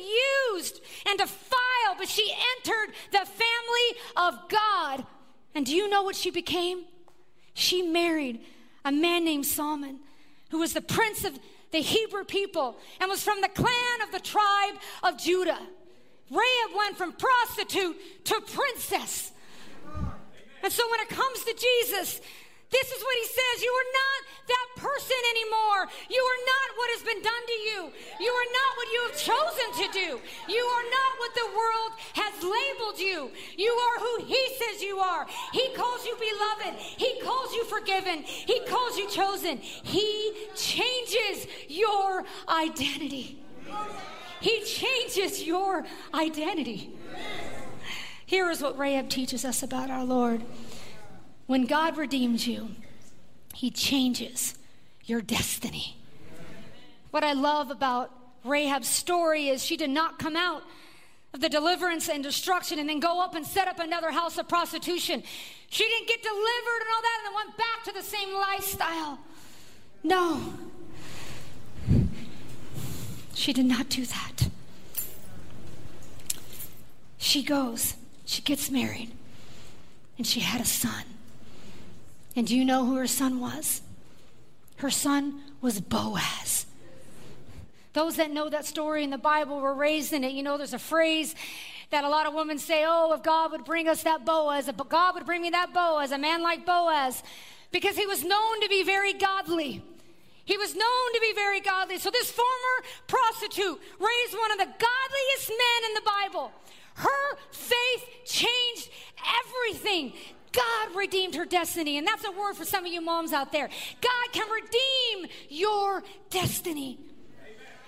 used 0.51 0.81
and 1.07 1.17
defiled, 1.17 1.97
but 1.97 2.07
she 2.07 2.31
entered 2.57 2.93
the 3.11 3.25
family 3.25 3.89
of 4.17 4.49
God. 4.49 5.07
And 5.55 5.65
do 5.65 5.73
you 5.73 5.89
know 5.89 6.03
what 6.03 6.15
she 6.15 6.29
became? 6.29 6.85
She 7.53 7.81
married 7.81 8.41
a 8.85 8.91
man 8.91 9.25
named 9.25 9.45
Salmon, 9.45 9.99
who 10.49 10.59
was 10.59 10.73
the 10.73 10.81
prince 10.81 11.23
of 11.23 11.37
the 11.71 11.79
Hebrew 11.79 12.23
people 12.23 12.77
and 12.99 13.09
was 13.09 13.23
from 13.23 13.41
the 13.41 13.49
clan 13.49 14.01
of 14.03 14.11
the 14.11 14.19
tribe 14.19 14.75
of 15.01 15.17
Judah. 15.17 15.59
Rahab 16.29 16.77
went 16.77 16.97
from 16.97 17.13
prostitute 17.13 18.25
to 18.25 18.41
princess. 18.53 19.31
And 20.63 20.71
so 20.71 20.89
when 20.89 20.99
it 21.01 21.09
comes 21.09 21.43
to 21.43 21.53
Jesus, 21.53 22.21
this 22.71 22.91
is 22.91 23.03
what 23.03 23.15
he 23.17 23.25
says 23.25 23.63
You 23.63 23.71
are 23.71 23.91
not 23.93 24.32
that 24.47 24.67
person 24.75 25.21
anymore. 25.31 25.87
You 26.09 26.21
are 26.21 26.41
not 26.45 26.67
what 26.75 26.89
has 26.95 27.03
been 27.03 27.21
done 27.21 27.45
to 27.47 27.57
you. 27.69 27.79
You 28.19 28.31
are 28.31 28.49
not 28.51 28.71
what 28.77 28.87
you 28.91 29.01
have 29.07 29.17
chosen 29.17 29.67
to 29.79 29.87
do. 29.93 30.09
You 30.51 30.63
are 30.63 30.87
not 30.91 31.11
what 31.19 31.33
the 31.35 31.49
world 31.55 31.91
has 32.13 32.33
labeled 32.43 32.99
you. 32.99 33.31
You 33.57 33.71
are 33.71 33.99
who 33.99 34.25
he 34.25 34.41
says 34.59 34.81
you 34.81 34.99
are. 34.99 35.25
He 35.51 35.69
calls 35.75 36.05
you 36.05 36.15
beloved. 36.17 36.79
He 36.79 37.19
calls 37.21 37.53
you 37.53 37.63
forgiven. 37.65 38.23
He 38.23 38.59
calls 38.67 38.97
you 38.97 39.09
chosen. 39.09 39.57
He 39.57 40.33
changes 40.55 41.47
your 41.67 42.25
identity. 42.49 43.39
He 44.41 44.63
changes 44.65 45.43
your 45.43 45.85
identity. 46.13 46.91
Here 48.25 48.49
is 48.49 48.61
what 48.61 48.77
Rahab 48.77 49.09
teaches 49.09 49.45
us 49.45 49.63
about 49.63 49.89
our 49.89 50.03
Lord. 50.03 50.43
When 51.45 51.65
God 51.65 51.97
redeems 51.97 52.47
you, 52.47 52.69
He 53.53 53.71
changes 53.71 54.55
your 55.05 55.21
destiny. 55.21 55.97
What 57.11 57.23
I 57.23 57.33
love 57.33 57.71
about 57.71 58.11
Rahab's 58.43 58.89
story 58.89 59.49
is 59.49 59.63
she 59.63 59.77
did 59.77 59.89
not 59.89 60.19
come 60.19 60.35
out 60.35 60.63
of 61.33 61.39
the 61.39 61.49
deliverance 61.49 62.09
and 62.09 62.23
destruction 62.23 62.79
and 62.79 62.89
then 62.89 62.99
go 62.99 63.21
up 63.21 63.35
and 63.35 63.45
set 63.45 63.67
up 63.67 63.79
another 63.79 64.11
house 64.11 64.37
of 64.37 64.47
prostitution. 64.47 65.23
She 65.69 65.83
didn't 65.83 66.07
get 66.07 66.21
delivered 66.21 66.81
and 66.81 66.89
all 66.95 67.01
that 67.01 67.19
and 67.19 67.27
then 67.27 67.33
went 67.35 67.57
back 67.57 67.83
to 67.85 67.91
the 67.93 68.03
same 68.03 68.33
lifestyle. 68.33 69.19
No. 70.03 70.53
She 73.33 73.53
did 73.53 73.65
not 73.65 73.89
do 73.89 74.05
that. 74.05 74.49
She 77.17 77.41
goes, 77.41 77.95
she 78.25 78.41
gets 78.41 78.69
married, 78.69 79.11
and 80.17 80.27
she 80.27 80.41
had 80.41 80.61
a 80.61 80.65
son. 80.65 81.03
And 82.35 82.47
do 82.47 82.55
you 82.55 82.65
know 82.65 82.85
who 82.85 82.95
her 82.95 83.07
son 83.07 83.39
was? 83.39 83.81
Her 84.77 84.89
son 84.89 85.41
was 85.61 85.79
Boaz. 85.79 86.65
Those 87.93 88.15
that 88.15 88.31
know 88.31 88.49
that 88.49 88.65
story 88.65 89.03
in 89.03 89.11
the 89.11 89.19
Bible 89.19 89.59
were 89.59 89.73
raised 89.73 90.13
in 90.13 90.23
it. 90.23 90.33
You 90.33 90.41
know, 90.41 90.57
there's 90.57 90.73
a 90.73 90.79
phrase 90.79 91.35
that 91.91 92.03
a 92.03 92.09
lot 92.09 92.25
of 92.25 92.33
women 92.33 92.57
say, 92.57 92.83
Oh, 92.87 93.13
if 93.13 93.21
God 93.21 93.51
would 93.51 93.65
bring 93.65 93.87
us 93.87 94.03
that 94.03 94.25
Boaz, 94.25 94.67
if 94.67 94.77
God 94.89 95.13
would 95.13 95.25
bring 95.25 95.43
me 95.43 95.51
that 95.51 95.73
Boaz, 95.73 96.11
a 96.11 96.17
man 96.17 96.41
like 96.41 96.65
Boaz, 96.65 97.21
because 97.71 97.95
he 97.95 98.07
was 98.07 98.23
known 98.23 98.61
to 98.61 98.69
be 98.69 98.83
very 98.83 99.13
godly. 99.13 99.83
He 100.45 100.57
was 100.57 100.75
known 100.75 101.13
to 101.13 101.19
be 101.21 101.33
very 101.33 101.61
godly. 101.61 101.99
So 101.99 102.09
this 102.09 102.29
former 102.29 102.87
prostitute 103.07 103.79
raised 103.99 104.37
one 104.37 104.51
of 104.51 104.57
the 104.57 104.65
godliest 104.65 105.49
men 105.49 105.89
in 105.89 105.93
the 105.93 106.01
Bible. 106.01 106.51
Her 106.95 107.37
faith 107.51 108.05
changed 108.25 108.89
everything. 109.45 110.13
God 110.53 110.95
redeemed 110.95 111.35
her 111.35 111.45
destiny. 111.45 111.97
And 111.97 112.07
that's 112.07 112.25
a 112.25 112.31
word 112.31 112.55
for 112.55 112.65
some 112.65 112.85
of 112.85 112.91
you 112.91 113.01
moms 113.01 113.33
out 113.33 113.51
there. 113.51 113.69
God 114.01 114.31
can 114.31 114.47
redeem 114.49 115.31
your 115.49 116.03
destiny. 116.29 116.99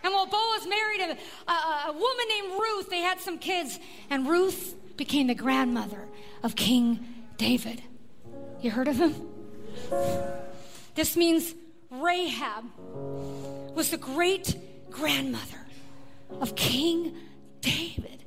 And 0.04 0.14
while 0.14 0.28
Boaz 0.28 0.68
married 0.68 1.02
a, 1.02 1.52
a, 1.52 1.54
a 1.88 1.92
woman 1.94 2.26
named 2.30 2.60
Ruth, 2.60 2.90
they 2.90 3.00
had 3.00 3.20
some 3.20 3.40
kids. 3.40 3.80
And 4.10 4.28
Ruth 4.28 4.76
became 4.98 5.28
the 5.28 5.36
grandmother 5.36 6.08
of 6.44 6.56
King 6.56 7.00
David. 7.38 7.82
You 8.62 8.72
heard 8.72 8.88
of 8.88 8.98
him? 8.98 9.16
This 10.96 11.16
means 11.16 11.54
Rahab 11.90 12.66
was 13.76 13.92
the 13.92 13.98
great 13.98 14.56
grandmother 14.90 15.66
of 16.40 16.56
King 16.56 17.16
David. 17.62 18.25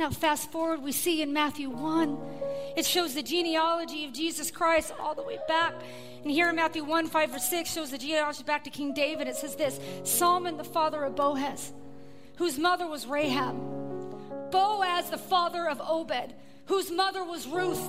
Now, 0.00 0.08
fast 0.08 0.50
forward, 0.50 0.82
we 0.82 0.92
see 0.92 1.20
in 1.20 1.34
Matthew 1.34 1.68
1, 1.68 2.18
it 2.74 2.86
shows 2.86 3.14
the 3.14 3.22
genealogy 3.22 4.06
of 4.06 4.14
Jesus 4.14 4.50
Christ 4.50 4.94
all 4.98 5.14
the 5.14 5.22
way 5.22 5.38
back. 5.46 5.74
And 6.22 6.30
here 6.30 6.48
in 6.48 6.56
Matthew 6.56 6.84
1, 6.84 7.08
5 7.08 7.34
or 7.34 7.38
6 7.38 7.70
shows 7.70 7.90
the 7.90 7.98
genealogy 7.98 8.42
back 8.42 8.64
to 8.64 8.70
King 8.70 8.94
David. 8.94 9.28
It 9.28 9.36
says 9.36 9.56
this 9.56 9.78
Salmon, 10.04 10.56
the 10.56 10.64
father 10.64 11.04
of 11.04 11.16
Boaz, 11.16 11.74
whose 12.36 12.58
mother 12.58 12.86
was 12.86 13.06
Rahab. 13.06 13.54
Boaz, 14.50 15.10
the 15.10 15.18
father 15.18 15.68
of 15.68 15.82
Obed, 15.86 16.32
whose 16.64 16.90
mother 16.90 17.22
was 17.22 17.46
Ruth. 17.46 17.86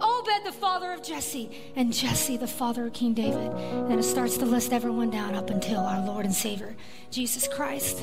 Obed, 0.00 0.46
the 0.46 0.52
father 0.52 0.92
of 0.92 1.02
Jesse, 1.02 1.50
and 1.76 1.92
Jesse, 1.92 2.38
the 2.38 2.46
father 2.46 2.86
of 2.86 2.94
King 2.94 3.12
David. 3.12 3.52
And 3.52 4.00
it 4.00 4.04
starts 4.04 4.38
to 4.38 4.46
list 4.46 4.72
everyone 4.72 5.10
down 5.10 5.34
up 5.34 5.50
until 5.50 5.80
our 5.80 6.02
Lord 6.06 6.24
and 6.24 6.34
Savior, 6.34 6.74
Jesus 7.10 7.46
Christ. 7.46 8.00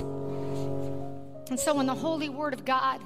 And 1.50 1.60
so, 1.60 1.74
when 1.74 1.88
the 1.88 1.96
holy 1.96 2.30
word 2.30 2.54
of 2.54 2.64
God 2.64 3.02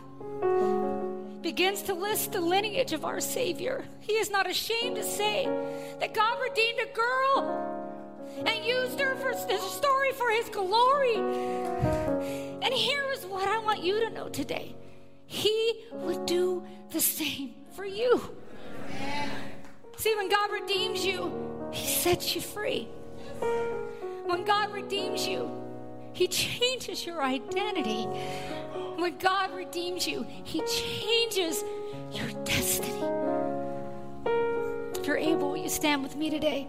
begins 1.42 1.82
to 1.84 1.94
list 1.94 2.32
the 2.32 2.42
lineage 2.42 2.94
of 2.94 3.04
our 3.04 3.20
Savior, 3.20 3.84
he 4.00 4.14
is 4.14 4.30
not 4.30 4.50
ashamed 4.50 4.96
to 4.96 5.04
say 5.04 5.46
that 6.00 6.14
God 6.14 6.40
redeemed 6.42 6.80
a 6.80 6.96
girl 6.96 7.82
and 8.46 8.66
used 8.66 9.00
her 9.00 9.16
for 9.16 9.32
his 9.32 9.62
story 9.62 10.12
for 10.14 10.30
his 10.32 10.50
glory. 10.50 11.16
And 12.62 12.74
here 12.74 13.04
is 13.12 13.26
what 13.26 13.48
I 13.48 13.60
want 13.60 13.84
you 13.84 14.00
to 14.02 14.10
know 14.12 14.30
today 14.30 14.76
He 15.26 15.84
would 15.94 16.26
do 16.26 16.64
the 16.92 17.02
same 17.02 17.54
for 17.76 17.86
you. 17.86 18.22
See, 19.98 20.16
when 20.16 20.30
God 20.30 20.52
redeems 20.52 21.06
you, 21.06 21.70
He 21.72 21.88
sets 21.88 22.34
you 22.36 22.42
free. 22.42 22.88
When 24.26 24.44
God 24.46 24.72
redeems 24.72 25.28
you, 25.28 25.52
He 26.13 26.28
changes 26.28 27.06
your 27.06 27.21
identity. 27.21 28.04
When 28.97 29.17
God 29.17 29.54
redeems 29.54 30.08
you, 30.08 30.26
He 30.43 30.62
changes 30.62 31.63
your 32.12 32.28
destiny. 32.43 33.04
If 35.00 35.08
you're 35.08 35.17
able, 35.17 35.50
will 35.50 35.58
you 35.58 35.69
stand 35.69 36.04
with 36.04 36.15
me 36.15 36.30
today? 36.30 36.67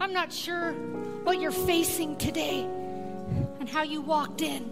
I'm 0.00 0.12
not 0.12 0.32
sure 0.32 0.72
what 1.24 1.40
you're 1.40 1.50
facing 1.50 2.16
today 2.16 2.62
and 3.60 3.68
how 3.68 3.82
you 3.82 4.00
walked 4.00 4.40
in, 4.40 4.70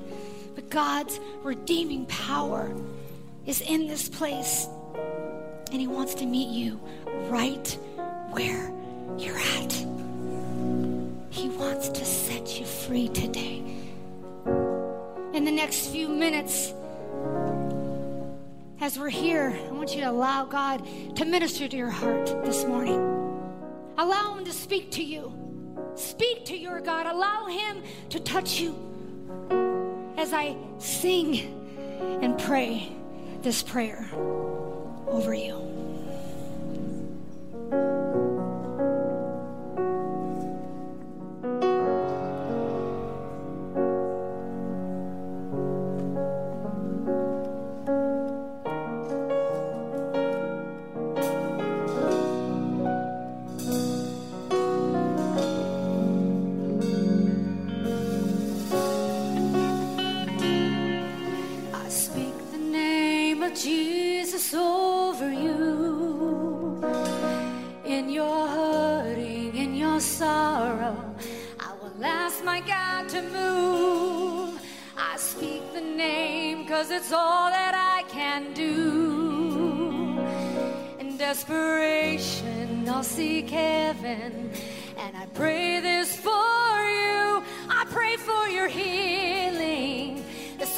but 0.55 0.71
God's 0.71 1.21
redeeming 1.43 2.07
power 2.07 2.75
is 3.47 3.61
in 3.61 3.89
this 3.89 4.09
place, 4.09 4.69
and 5.71 5.81
He 5.81 5.87
wants 5.87 6.15
to 6.15 6.27
meet 6.27 6.49
you 6.49 6.81
right 7.29 7.79
where 8.31 8.73
you're 9.19 9.39
at. 9.39 10.00
He 11.31 11.49
wants 11.49 11.89
to 11.89 12.05
set 12.05 12.59
you 12.59 12.67
free 12.67 13.09
today. 13.09 13.63
In 15.33 15.45
the 15.45 15.53
next 15.53 15.87
few 15.87 16.09
minutes, 16.09 16.75
as 18.81 18.99
we're 18.99 19.09
here, 19.09 19.57
I 19.69 19.73
want 19.73 19.95
you 19.95 20.01
to 20.01 20.11
allow 20.11 20.45
God 20.45 20.85
to 21.17 21.25
minister 21.25 21.69
to 21.69 21.77
your 21.77 21.91
heart 21.91 22.27
this 22.45 22.65
morning. 22.65 22.99
Allow 23.97 24.35
Him 24.35 24.45
to 24.45 24.53
speak 24.53 24.91
to 24.93 25.05
you. 25.05 25.33
Speak 25.95 26.45
to 26.47 26.57
your 26.57 26.81
God. 26.81 27.07
Allow 27.07 27.47
Him 27.47 27.83
to 28.09 28.19
touch 28.19 28.59
you 28.59 28.75
as 30.17 30.33
I 30.33 30.57
sing 30.79 31.39
and 32.23 32.39
pray 32.39 32.91
this 33.43 33.63
prayer 33.63 34.09
over 35.07 35.33
you. 35.33 35.70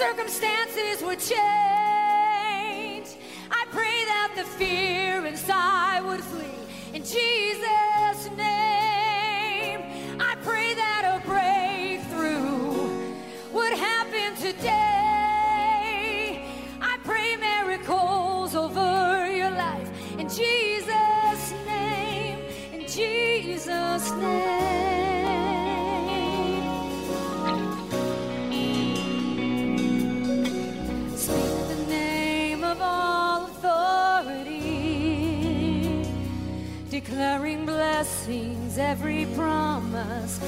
Circumstances 0.02 1.00
would 1.04 1.20
change. 1.20 1.38
I 3.58 3.64
pray 3.70 3.98
that 4.12 4.32
the 4.34 4.42
fear 4.42 5.24
inside 5.26 6.00
would 6.00 6.24
flee. 6.24 6.66
In 6.92 7.02
Jesus' 7.04 8.28
name, 8.36 8.81
blessings, 38.02 38.78
every 38.78 39.26
promise 39.36 40.40
He 40.40 40.46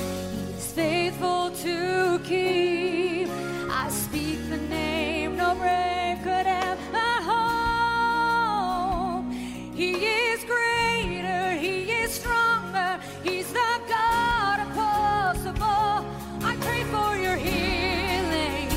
is 0.59 0.73
faithful 0.73 1.53
to 1.53 2.19
keep. 2.25 3.29
I 3.71 3.89
speak 3.91 4.41
the 4.51 4.57
name 4.57 5.37
no 5.37 5.55
grave 5.55 6.19
could 6.25 6.49
ever 6.49 7.13
hold. 7.31 9.33
He 9.73 9.93
is 9.93 10.43
greater, 10.43 11.53
He 11.53 11.93
is 11.93 12.11
stronger, 12.11 12.99
He's 13.23 13.53
the 13.53 13.81
God 13.89 14.59
of 14.59 14.75
possible. 14.75 16.05
I 16.51 16.57
pray 16.61 16.83
for 16.95 17.17
your 17.17 17.37
healing 17.37 18.69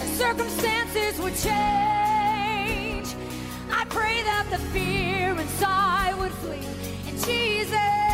and 0.00 0.10
circumstances 0.24 1.20
would 1.20 1.36
change. 1.36 3.14
I 3.70 3.84
pray 3.88 4.24
that 4.24 4.50
the 4.50 4.58
fear 4.72 5.38
inside 5.38 6.16
would 6.18 6.32
flee. 6.42 6.66
Jesus' 7.24 8.07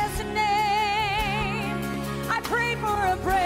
I 2.54 2.56
pray 2.56 2.74
for 2.76 3.06
a 3.06 3.16
breakthrough 3.16 3.43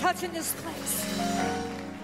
touch 0.00 0.22
in 0.22 0.32
this 0.32 0.54
place. 0.62 1.18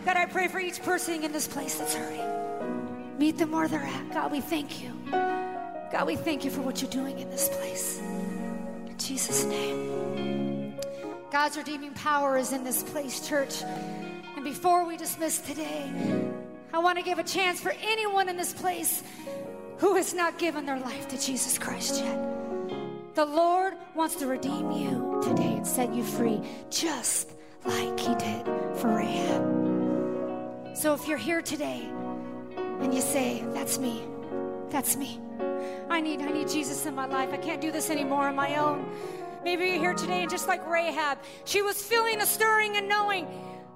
God, 0.05 0.19
I 0.19 0.27
pray 0.27 0.49
for 0.49 0.61
each 0.61 0.83
person 0.83 1.25
in 1.25 1.33
this 1.33 1.49
place 1.49 1.77
that's 1.77 1.95
hurting. 1.95 3.19
Meet 3.19 3.39
them 3.39 3.53
where 3.53 3.69
they're 3.69 3.81
at. 3.81 4.13
God, 4.13 4.31
we 4.31 4.43
thank 4.43 4.83
you. 4.83 4.93
God, 5.11 6.07
we 6.07 6.15
thank 6.15 6.45
you 6.45 6.51
for 6.51 6.61
what 6.61 6.83
you're 6.83 6.91
doing 6.91 7.19
in 7.19 7.31
this 7.31 7.49
place. 7.49 7.99
In 7.99 8.95
Jesus' 8.99 9.45
name. 9.45 10.75
God's 11.33 11.57
redeeming 11.57 11.95
power 11.95 12.37
is 12.37 12.53
in 12.53 12.65
this 12.65 12.83
place, 12.83 13.27
church. 13.27 13.63
And 14.37 14.45
before 14.45 14.87
we 14.87 14.99
dismiss 14.99 15.39
today, 15.39 15.91
I 16.75 16.79
want 16.79 16.99
to 16.99 17.05
give 17.05 17.19
a 17.19 17.25
chance 17.25 17.61
for 17.61 17.73
anyone 17.81 18.29
in 18.29 18.37
this 18.37 18.53
place 18.53 19.03
who 19.79 19.97
has 19.97 20.13
not 20.13 20.39
given 20.39 20.67
their 20.67 20.79
life 20.79 21.09
to 21.09 21.19
Jesus 21.19 21.57
Christ 21.57 22.05
yet. 22.05 22.19
The 23.15 23.25
Lord 23.25 23.73
wants 23.95 24.17
to 24.17 24.27
redeem 24.27 24.71
you 24.71 25.23
today 25.25 25.55
and 25.55 25.67
set 25.67 25.95
you 25.95 26.05
free, 26.05 26.43
just 26.69 27.31
like 27.67 27.99
He 27.99 28.15
did 28.15 28.45
for 28.77 28.95
Rahab. 28.95 30.77
So 30.77 30.95
if 30.95 31.09
you're 31.09 31.19
here 31.19 31.43
today 31.43 31.89
and 32.81 32.95
you 32.95 33.01
say, 33.01 33.45
That's 33.53 33.79
me, 33.79 34.03
that's 34.71 34.97
me. 34.97 35.21
I 35.89 36.01
need, 36.01 36.21
I 36.21 36.31
need 36.31 36.49
Jesus 36.49 36.87
in 36.87 36.95
my 36.95 37.07
life. 37.07 37.33
I 37.33 37.37
can't 37.37 37.61
do 37.61 37.71
this 37.71 37.91
anymore 37.91 38.29
on 38.29 38.35
my 38.35 38.57
own. 38.57 38.91
Maybe 39.45 39.67
you're 39.67 39.79
here 39.79 39.95
today 39.95 40.23
and 40.23 40.31
just 40.31 40.49
like 40.49 40.67
Rahab, 40.69 41.19
she 41.45 41.63
was 41.63 41.81
feeling 41.81 42.21
a 42.21 42.27
stirring 42.27 42.77
and 42.77 42.89
knowing, 42.89 43.27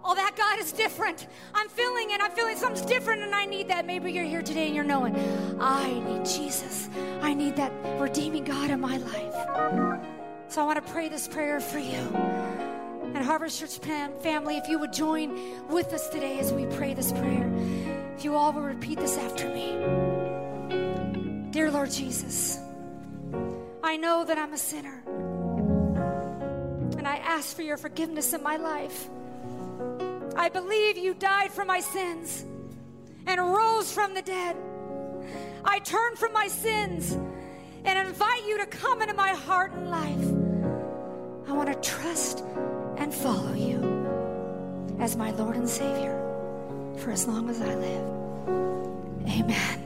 oh, 0.05 0.14
that 0.14 0.34
God 0.36 0.59
is 0.59 0.72
different. 0.72 1.28
I'm 1.55 1.68
feeling 1.68 2.11
it. 2.11 2.20
I'm 2.20 2.32
feeling 2.32 2.57
something's 2.57 2.84
different 2.84 3.22
and 3.22 3.34
I 3.34 3.47
need 3.47 3.68
that. 3.68 3.86
Maybe 3.86 4.12
you're 4.12 4.24
here 4.24 4.43
today 4.43 4.66
and 4.66 4.74
you're 4.74 4.84
knowing, 4.84 5.14
I 5.61 6.01
need 6.01 6.24
Jesus. 6.24 6.88
I 7.22 7.34
need 7.34 7.57
that 7.57 7.72
redeeming 8.01 8.45
God 8.45 8.70
in 8.70 8.80
my 8.80 8.97
life. 8.97 9.34
So 10.49 10.61
I 10.61 10.64
want 10.64 10.84
to 10.84 10.93
pray 10.93 11.09
this 11.09 11.28
prayer 11.28 11.61
for 11.61 11.78
you. 11.78 12.70
And 13.15 13.25
Harvest 13.25 13.59
Church 13.59 13.79
fam- 13.79 14.19
family, 14.21 14.57
if 14.57 14.69
you 14.69 14.79
would 14.79 14.93
join 14.93 15.69
with 15.69 15.93
us 15.93 16.09
today 16.09 16.39
as 16.39 16.53
we 16.53 16.67
pray 16.67 16.95
this 16.95 17.13
prayer, 17.13 17.51
if 18.17 18.25
you 18.25 18.35
all 18.37 18.53
will 18.53 18.63
repeat 18.63 18.99
this 18.99 19.17
after 19.19 19.49
me. 19.49 19.73
Dear 21.51 21.71
Lord 21.71 21.91
Jesus, 21.91 22.59
I 23.83 23.97
know 23.97 24.25
that 24.25 24.39
I'm 24.39 24.53
a 24.53 24.59
sinner. 24.59 25.03
And 26.97 27.09
I 27.09 27.17
ask 27.17 27.57
for 27.57 27.63
your 27.63 27.77
forgiveness 27.77 28.33
in 28.33 28.43
my 28.43 28.57
life. 28.57 29.09
I 30.37 30.49
believe 30.49 30.97
you 30.97 31.15
died 31.15 31.51
for 31.51 31.65
my 31.65 31.81
sins 31.81 32.45
and 33.27 33.41
rose 33.41 33.93
from 33.93 34.15
the 34.15 34.23
dead. 34.23 34.57
I 35.65 35.81
turn 35.81 36.17
from 36.17 36.33
my 36.33 36.47
sins 36.49 37.13
and 37.85 38.09
invite 38.09 38.47
you 38.47 38.59
to 38.59 38.67
come 38.67 39.03
into 39.03 39.15
my 39.15 39.31
heart 39.31 39.73
and 39.73 39.91
life. 39.91 41.49
I 41.49 41.53
want 41.53 41.69
to 41.73 41.91
trust 41.91 42.45
and 43.01 43.15
follow 43.15 43.55
you 43.55 43.81
as 45.01 45.17
my 45.17 45.31
Lord 45.33 45.57
and 45.57 45.69
Savior 45.69 46.15
for 46.99 47.11
as 47.11 47.27
long 47.27 47.49
as 47.49 47.61
I 47.61 47.75
live. 47.75 48.05
Amen. 49.27 49.81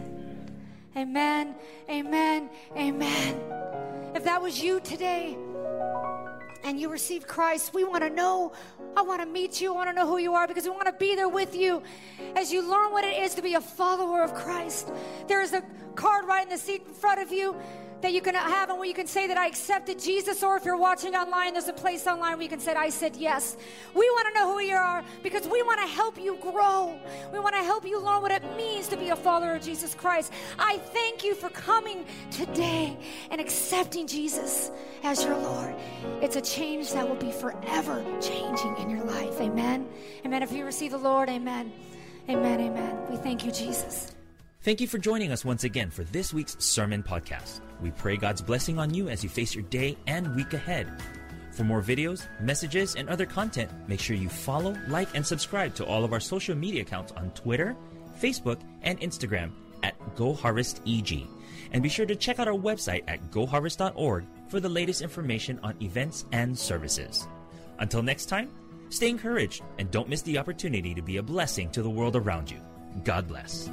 Amen. 0.97 1.55
Amen. 1.89 2.51
Amen. 2.77 3.41
If 4.17 4.25
that 4.25 4.43
was 4.43 4.61
you 4.61 4.81
today 4.81 5.39
and 6.65 6.81
you 6.81 6.89
received 6.89 7.29
Christ, 7.29 7.73
we 7.73 7.85
want 7.85 8.03
to 8.03 8.11
know. 8.11 8.53
I 8.97 9.03
want 9.03 9.21
to 9.21 9.27
meet 9.27 9.61
you. 9.61 9.73
I 9.73 9.77
want 9.77 9.91
to 9.91 9.95
know 9.95 10.09
who 10.09 10.19
you 10.19 10.35
are 10.35 10.49
because 10.49 10.65
we 10.65 10.71
want 10.71 10.87
to 10.87 10.93
be 10.93 11.15
there 11.15 11.29
with 11.29 11.55
you 11.55 11.83
as 12.35 12.53
you 12.53 12.69
learn 12.69 12.91
what 12.91 13.05
it 13.05 13.23
is 13.23 13.37
to 13.37 13.43
be 13.43 13.55
a 13.55 13.61
follower 13.61 14.25
of 14.25 14.35
Christ. 14.35 14.91
There 15.29 15.41
is 15.41 15.53
a 15.53 15.63
card 15.95 16.27
right 16.27 16.43
in 16.43 16.49
the 16.49 16.59
seat 16.59 16.83
in 16.87 16.95
front 16.95 17.21
of 17.21 17.31
you 17.31 17.55
that 18.05 18.13
you 18.13 18.21
can 18.21 18.35
have 18.35 18.69
and 18.69 18.79
where 18.79 18.87
you 18.87 18.93
can 18.93 19.07
say 19.07 19.27
that 19.27 19.39
I 19.39 19.47
accepted 19.47 19.99
Jesus, 19.99 20.43
or 20.43 20.59
if 20.59 20.65
you're 20.67 20.77
watching 20.77 21.17
online, 21.17 21.55
there's 21.55 21.69
a 21.69 21.73
place 21.73 22.07
online 22.07 22.35
where 22.35 22.43
you 22.43 22.51
can 22.51 22.61
say, 22.61 22.75
I 22.75 22.91
said 22.91 23.17
yes. 23.17 23.57
We 23.95 24.07
want 24.11 24.29
to 24.29 24.35
know 24.35 24.53
who 24.53 24.61
you 24.61 24.75
are 24.75 25.03
because 25.23 25.49
we 25.49 25.63
want 25.63 25.81
to 25.81 25.87
help 25.87 26.21
you 26.21 26.37
grow. 26.37 26.99
We 27.33 27.39
want 27.39 27.55
to 27.55 27.63
help 27.63 27.87
you 27.87 27.99
learn 27.99 28.21
what 28.21 28.31
it 28.31 28.43
means 28.59 28.89
to 28.89 28.99
be 28.99 29.09
a 29.09 29.17
follower 29.17 29.55
of 29.55 29.63
Jesus 29.63 29.95
Christ. 29.95 30.35
I 30.59 30.77
thank 30.77 31.25
you 31.25 31.35
for 31.35 31.49
coming 31.49 32.05
today 32.31 32.99
and 33.31 33.41
accepting 33.41 34.07
Jesus 34.07 34.71
as 35.03 35.25
your 35.25 35.39
Lord. 35.39 35.75
It's 36.21 36.37
a 36.37 36.43
change 36.43 36.93
that 36.93 37.09
will 37.09 37.17
be 37.17 37.33
forever 37.33 38.05
changing 38.21 38.77
in 38.77 38.91
your 38.91 39.05
life. 39.05 39.41
Amen. 39.41 39.89
Amen. 40.27 40.43
If 40.43 40.53
you 40.53 40.67
receive 40.67 40.91
the 40.91 40.99
Lord, 40.99 41.31
amen. 41.31 41.73
Amen. 42.29 42.61
Amen. 42.61 42.99
We 43.09 43.17
thank 43.17 43.47
you, 43.47 43.51
Jesus. 43.51 44.15
Thank 44.61 44.83
you 44.83 44.89
for 44.89 44.99
joining 44.99 45.33
us 45.33 45.43
once 45.43 45.65
again 45.65 45.91
for 45.91 46.05
this 46.05 46.35
week's 46.35 46.63
Sermon 46.63 47.03
Podcast. 47.03 47.61
We 47.81 47.91
pray 47.91 48.17
God's 48.17 48.43
blessing 48.43 48.79
on 48.79 48.93
you 48.93 49.09
as 49.09 49.23
you 49.23 49.29
face 49.29 49.55
your 49.55 49.65
day 49.65 49.97
and 50.07 50.35
week 50.35 50.53
ahead. 50.55 50.89
For 51.53 51.65
more 51.65 51.83
videos, 51.83 52.27
messages, 52.41 52.97
and 52.97 53.09
other 53.09 53.27
content, 53.27 53.71
make 53.87 54.01
sure 54.01 54.17
you 54.17 54.29
follow, 54.29 54.77
like, 54.89 55.09
and 55.15 55.25
subscribe 55.25 55.75
to 55.77 55.87
all 55.87 56.05
of 56.05 56.13
our 56.13 56.21
social 56.21 56.57
media 56.57 56.83
accounts 56.83 57.13
on 57.13 57.31
Twitter, 57.31 57.77
Facebook, 58.21 58.59
and 58.83 59.01
Instagram 59.01 59.53
at 59.85 59.95
GoHarvestEG. 60.17 61.27
And 61.73 61.83
be 61.83 61.89
sure 61.89 62.07
to 62.07 62.17
check 62.17 62.39
out 62.39 62.49
our 62.49 62.55
website 62.55 63.05
at 63.07 63.31
goharvest.org 63.31 64.25
for 64.49 64.61
the 64.61 64.69
latest 64.69 65.03
information 65.03 65.61
on 65.63 65.75
events 65.81 66.25
and 66.33 66.59
services. 66.59 67.27
Until 67.79 68.03
next 68.03 68.27
time, 68.27 68.51
stay 68.89 69.09
encouraged 69.09 69.63
and 69.79 69.91
don't 69.91 70.09
miss 70.09 70.23
the 70.23 70.39
opportunity 70.39 70.95
to 70.95 71.03
be 71.03 71.19
a 71.19 71.23
blessing 71.23 71.71
to 71.71 71.83
the 71.83 71.91
world 71.91 72.17
around 72.17 72.51
you. 72.51 72.61
God 73.05 73.27
bless. 73.29 73.69